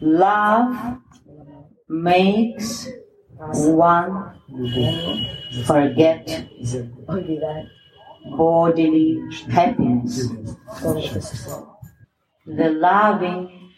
[0.00, 0.98] Love
[1.88, 2.88] makes
[3.38, 4.32] one
[5.64, 6.48] forget
[8.36, 9.20] bodily
[9.50, 10.28] happiness.
[12.46, 13.72] The loving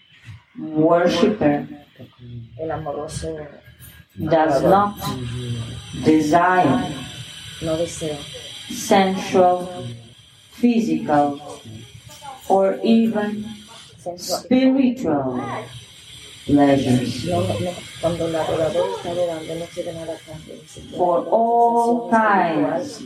[0.58, 1.66] worshipper
[4.28, 4.98] does not
[6.04, 6.94] desire
[8.70, 9.86] sensual,
[10.52, 11.60] physical,
[12.48, 13.46] or even
[14.16, 15.42] spiritual
[20.96, 23.03] For all kinds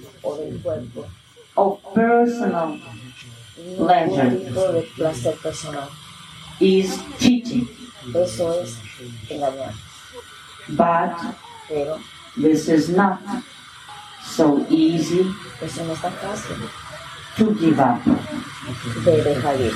[1.57, 2.81] of personal
[3.77, 4.31] Pleasure.
[6.61, 7.69] is cheating.
[10.71, 11.37] But
[12.37, 13.21] this is not
[14.23, 15.25] so easy
[17.37, 18.01] to give up.
[19.05, 19.73] de dejar ir.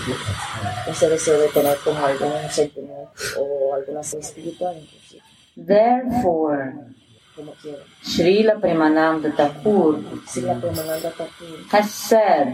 [0.86, 5.22] Ese deseo de tener como algún sentimiento o alguna espiritual, inclusive,
[5.56, 6.74] Therefore.
[8.02, 12.48] Srila Premananda Thakur Srila Premananda Thakur has said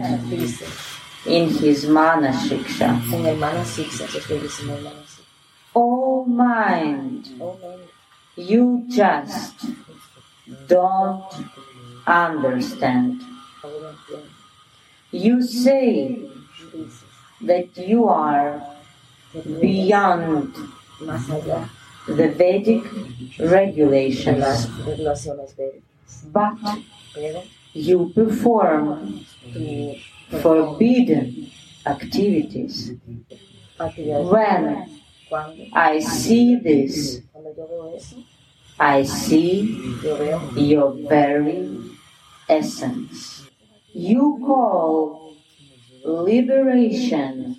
[1.25, 5.23] in his Mana Shiksha, en Hermana Sixa, que estoy diciendo Hermana Sixa,
[5.73, 7.57] Oh mind, oh
[8.35, 9.65] you just
[10.67, 11.33] don't
[12.05, 13.21] understand.
[15.11, 16.19] You say
[17.41, 18.61] that you are
[19.61, 20.55] beyond
[22.07, 22.83] the Vedic
[23.39, 24.67] regulations,
[26.31, 26.57] but
[27.73, 29.25] you perform
[30.41, 31.51] forbidden
[31.85, 32.93] activities.
[33.77, 34.89] When
[35.73, 37.21] I see this,
[38.79, 39.95] I see
[40.55, 41.79] your very
[42.47, 43.34] essence.
[43.95, 45.37] You call
[46.03, 47.55] liberation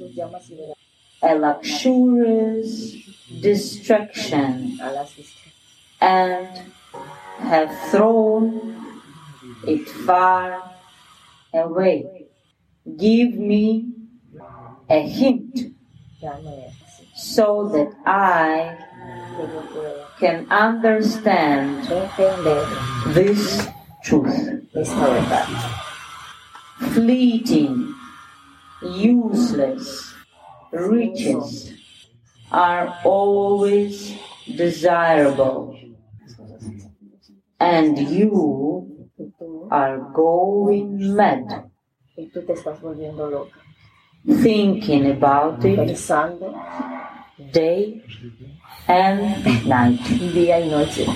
[1.22, 2.92] a luxurious
[3.40, 4.60] vistas.
[5.98, 6.46] and
[7.38, 8.76] have thrown
[9.66, 10.72] it far
[11.54, 12.26] away.
[12.98, 13.94] Give me
[14.90, 15.74] a hint
[17.16, 18.76] so that I
[20.20, 21.86] can understand
[23.14, 23.66] this
[24.04, 24.66] truth.
[26.78, 27.94] Fleeting,
[28.82, 30.14] useless
[30.72, 31.72] riches
[32.52, 34.14] are always
[34.56, 35.78] desirable,
[37.58, 39.10] and you
[39.70, 41.70] are going mad
[44.26, 45.96] thinking about it
[47.52, 48.02] day
[48.88, 50.00] and night.
[50.32, 51.06] día y noche.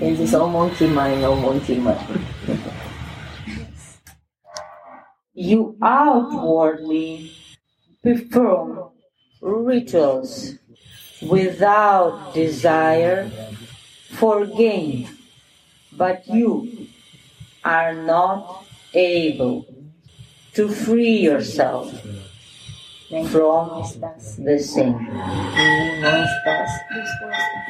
[0.00, 1.98] Él dice, oh monkey mind, oh monkey mind.
[5.40, 7.32] You outwardly
[8.02, 8.90] perform
[9.40, 10.58] rituals
[11.22, 13.30] without desire
[14.10, 15.08] for gain,
[15.96, 16.88] but you
[17.64, 19.64] are not able
[20.52, 21.88] to free yourself
[23.32, 23.80] from
[24.44, 24.58] the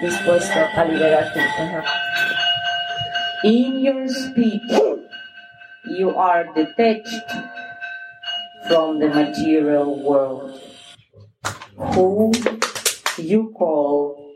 [0.03, 1.85] dispuesto a.
[3.45, 4.90] In your speech,
[5.99, 7.31] you are detached
[8.69, 10.61] from the material world,
[11.77, 12.33] who
[13.19, 14.35] you call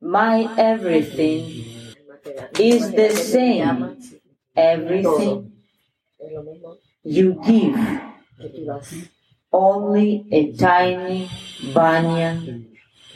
[0.00, 1.64] my everything
[2.58, 3.96] is the same
[4.56, 5.52] everything
[7.02, 7.76] you give
[9.52, 11.30] only a tiny
[11.72, 12.68] banyan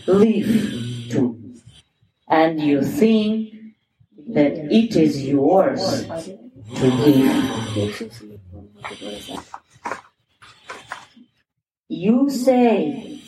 [0.07, 1.39] leaf to,
[2.28, 3.55] and you think
[4.28, 6.07] that it is yours.
[11.89, 13.20] You say,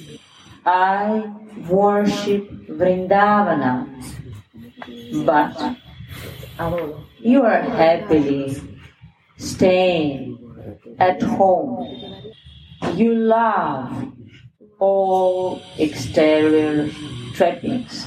[0.66, 1.32] I
[1.68, 3.88] worship Vrindavana,
[5.24, 5.76] but
[7.20, 8.60] you are happily
[9.38, 10.36] staying
[10.98, 12.32] at home.
[12.94, 14.12] You love
[14.78, 16.90] all exterior
[17.34, 18.06] trappings.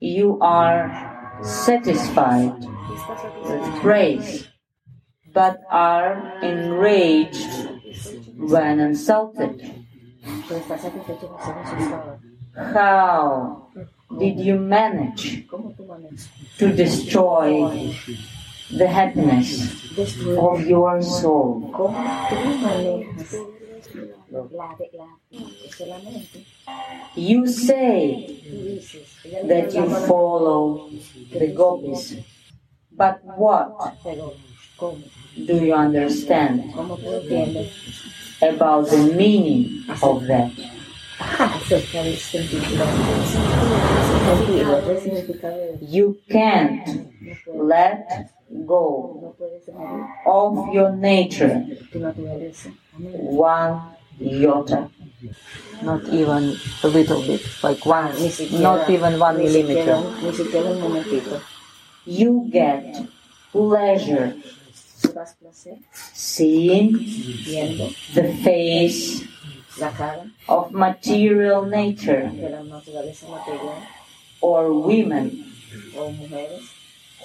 [0.00, 2.75] You are satisfied
[3.80, 4.48] praise,
[5.32, 7.68] but are enraged
[8.36, 9.84] when insulted.
[12.54, 13.68] How
[14.18, 15.46] did you manage
[16.58, 17.94] to destroy
[18.70, 19.96] the happiness
[20.38, 21.72] of your soul?
[27.14, 28.40] You say
[29.44, 30.90] that you follow
[31.32, 32.16] the gopis,
[32.96, 33.70] but what
[35.46, 37.72] do you understand ¿Cómo tú entiendes
[38.40, 40.50] about the meaning of that?
[45.80, 47.08] You can't
[47.54, 48.30] let
[48.66, 49.34] go
[50.26, 51.64] of your nature
[53.12, 53.80] one
[54.20, 54.88] iota.
[55.82, 58.12] Not even a little bit, like one,
[58.60, 60.02] not even one millimeter.
[62.06, 63.08] You get
[63.52, 64.34] pleasure.
[65.02, 65.78] Tú das placer?
[66.14, 66.92] Seeing
[68.14, 69.24] the face
[70.48, 72.30] of material nature.
[72.32, 73.82] De la naturaleza material.
[74.40, 75.44] Or women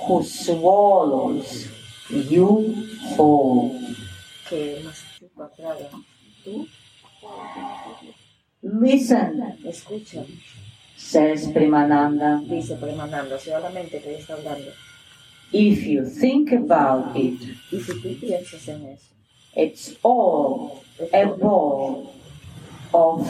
[0.07, 1.69] who swallows
[2.09, 3.79] you whole.
[4.51, 5.89] que machuca, traga.
[6.43, 6.67] Tú.
[8.63, 9.57] Listen,
[11.01, 12.41] says Premananda.
[12.47, 14.71] dice Premananda, solamente te está hablando.
[15.51, 17.39] If you think about it,
[17.71, 19.07] Y si tú piensas en eso,
[19.55, 20.81] it's all
[21.13, 22.13] a ball
[22.93, 23.27] of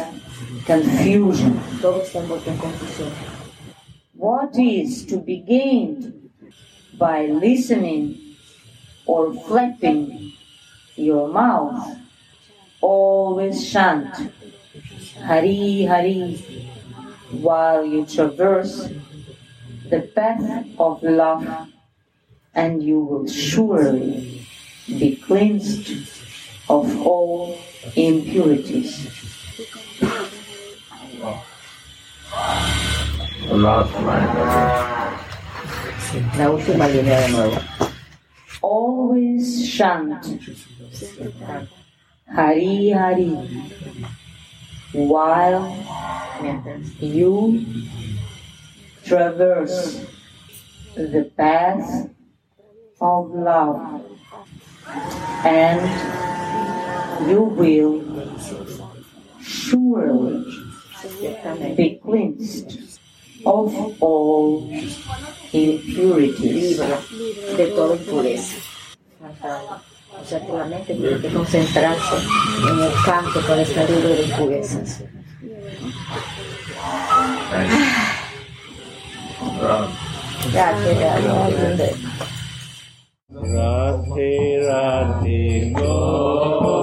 [0.65, 1.60] confusion.
[1.81, 3.10] todo está envuelto en confusión.
[4.14, 6.14] What is to be gained
[6.99, 8.35] by listening
[9.07, 10.34] or flapping
[10.95, 11.98] your mouth?
[12.81, 14.31] Always chant
[15.26, 16.38] Hari Hari
[17.32, 18.90] while you traverse
[19.90, 21.48] the path of love,
[22.53, 24.45] and you will surely
[24.88, 25.91] be cleansed
[26.70, 27.58] of all
[27.95, 29.08] impurities.
[33.48, 34.82] The last line.
[36.38, 37.62] La última línea de nuevo.
[38.62, 40.26] Always chant
[42.28, 43.36] Hari Hari
[44.93, 45.65] while
[46.99, 47.65] you
[49.05, 50.05] traverse
[50.95, 52.09] the path
[52.99, 54.03] of love
[55.45, 55.81] and
[57.30, 58.03] you will
[59.41, 60.43] surely
[61.76, 62.99] be cleansed
[63.45, 64.69] of all
[65.53, 66.80] impurities.
[70.19, 74.23] O sea que la mente tiene que concentrarse en el canto para estar libre de
[74.23, 75.03] impurezas.
[80.53, 81.99] Gracias, gracias.
[83.29, 86.81] Rati, Rati, Go.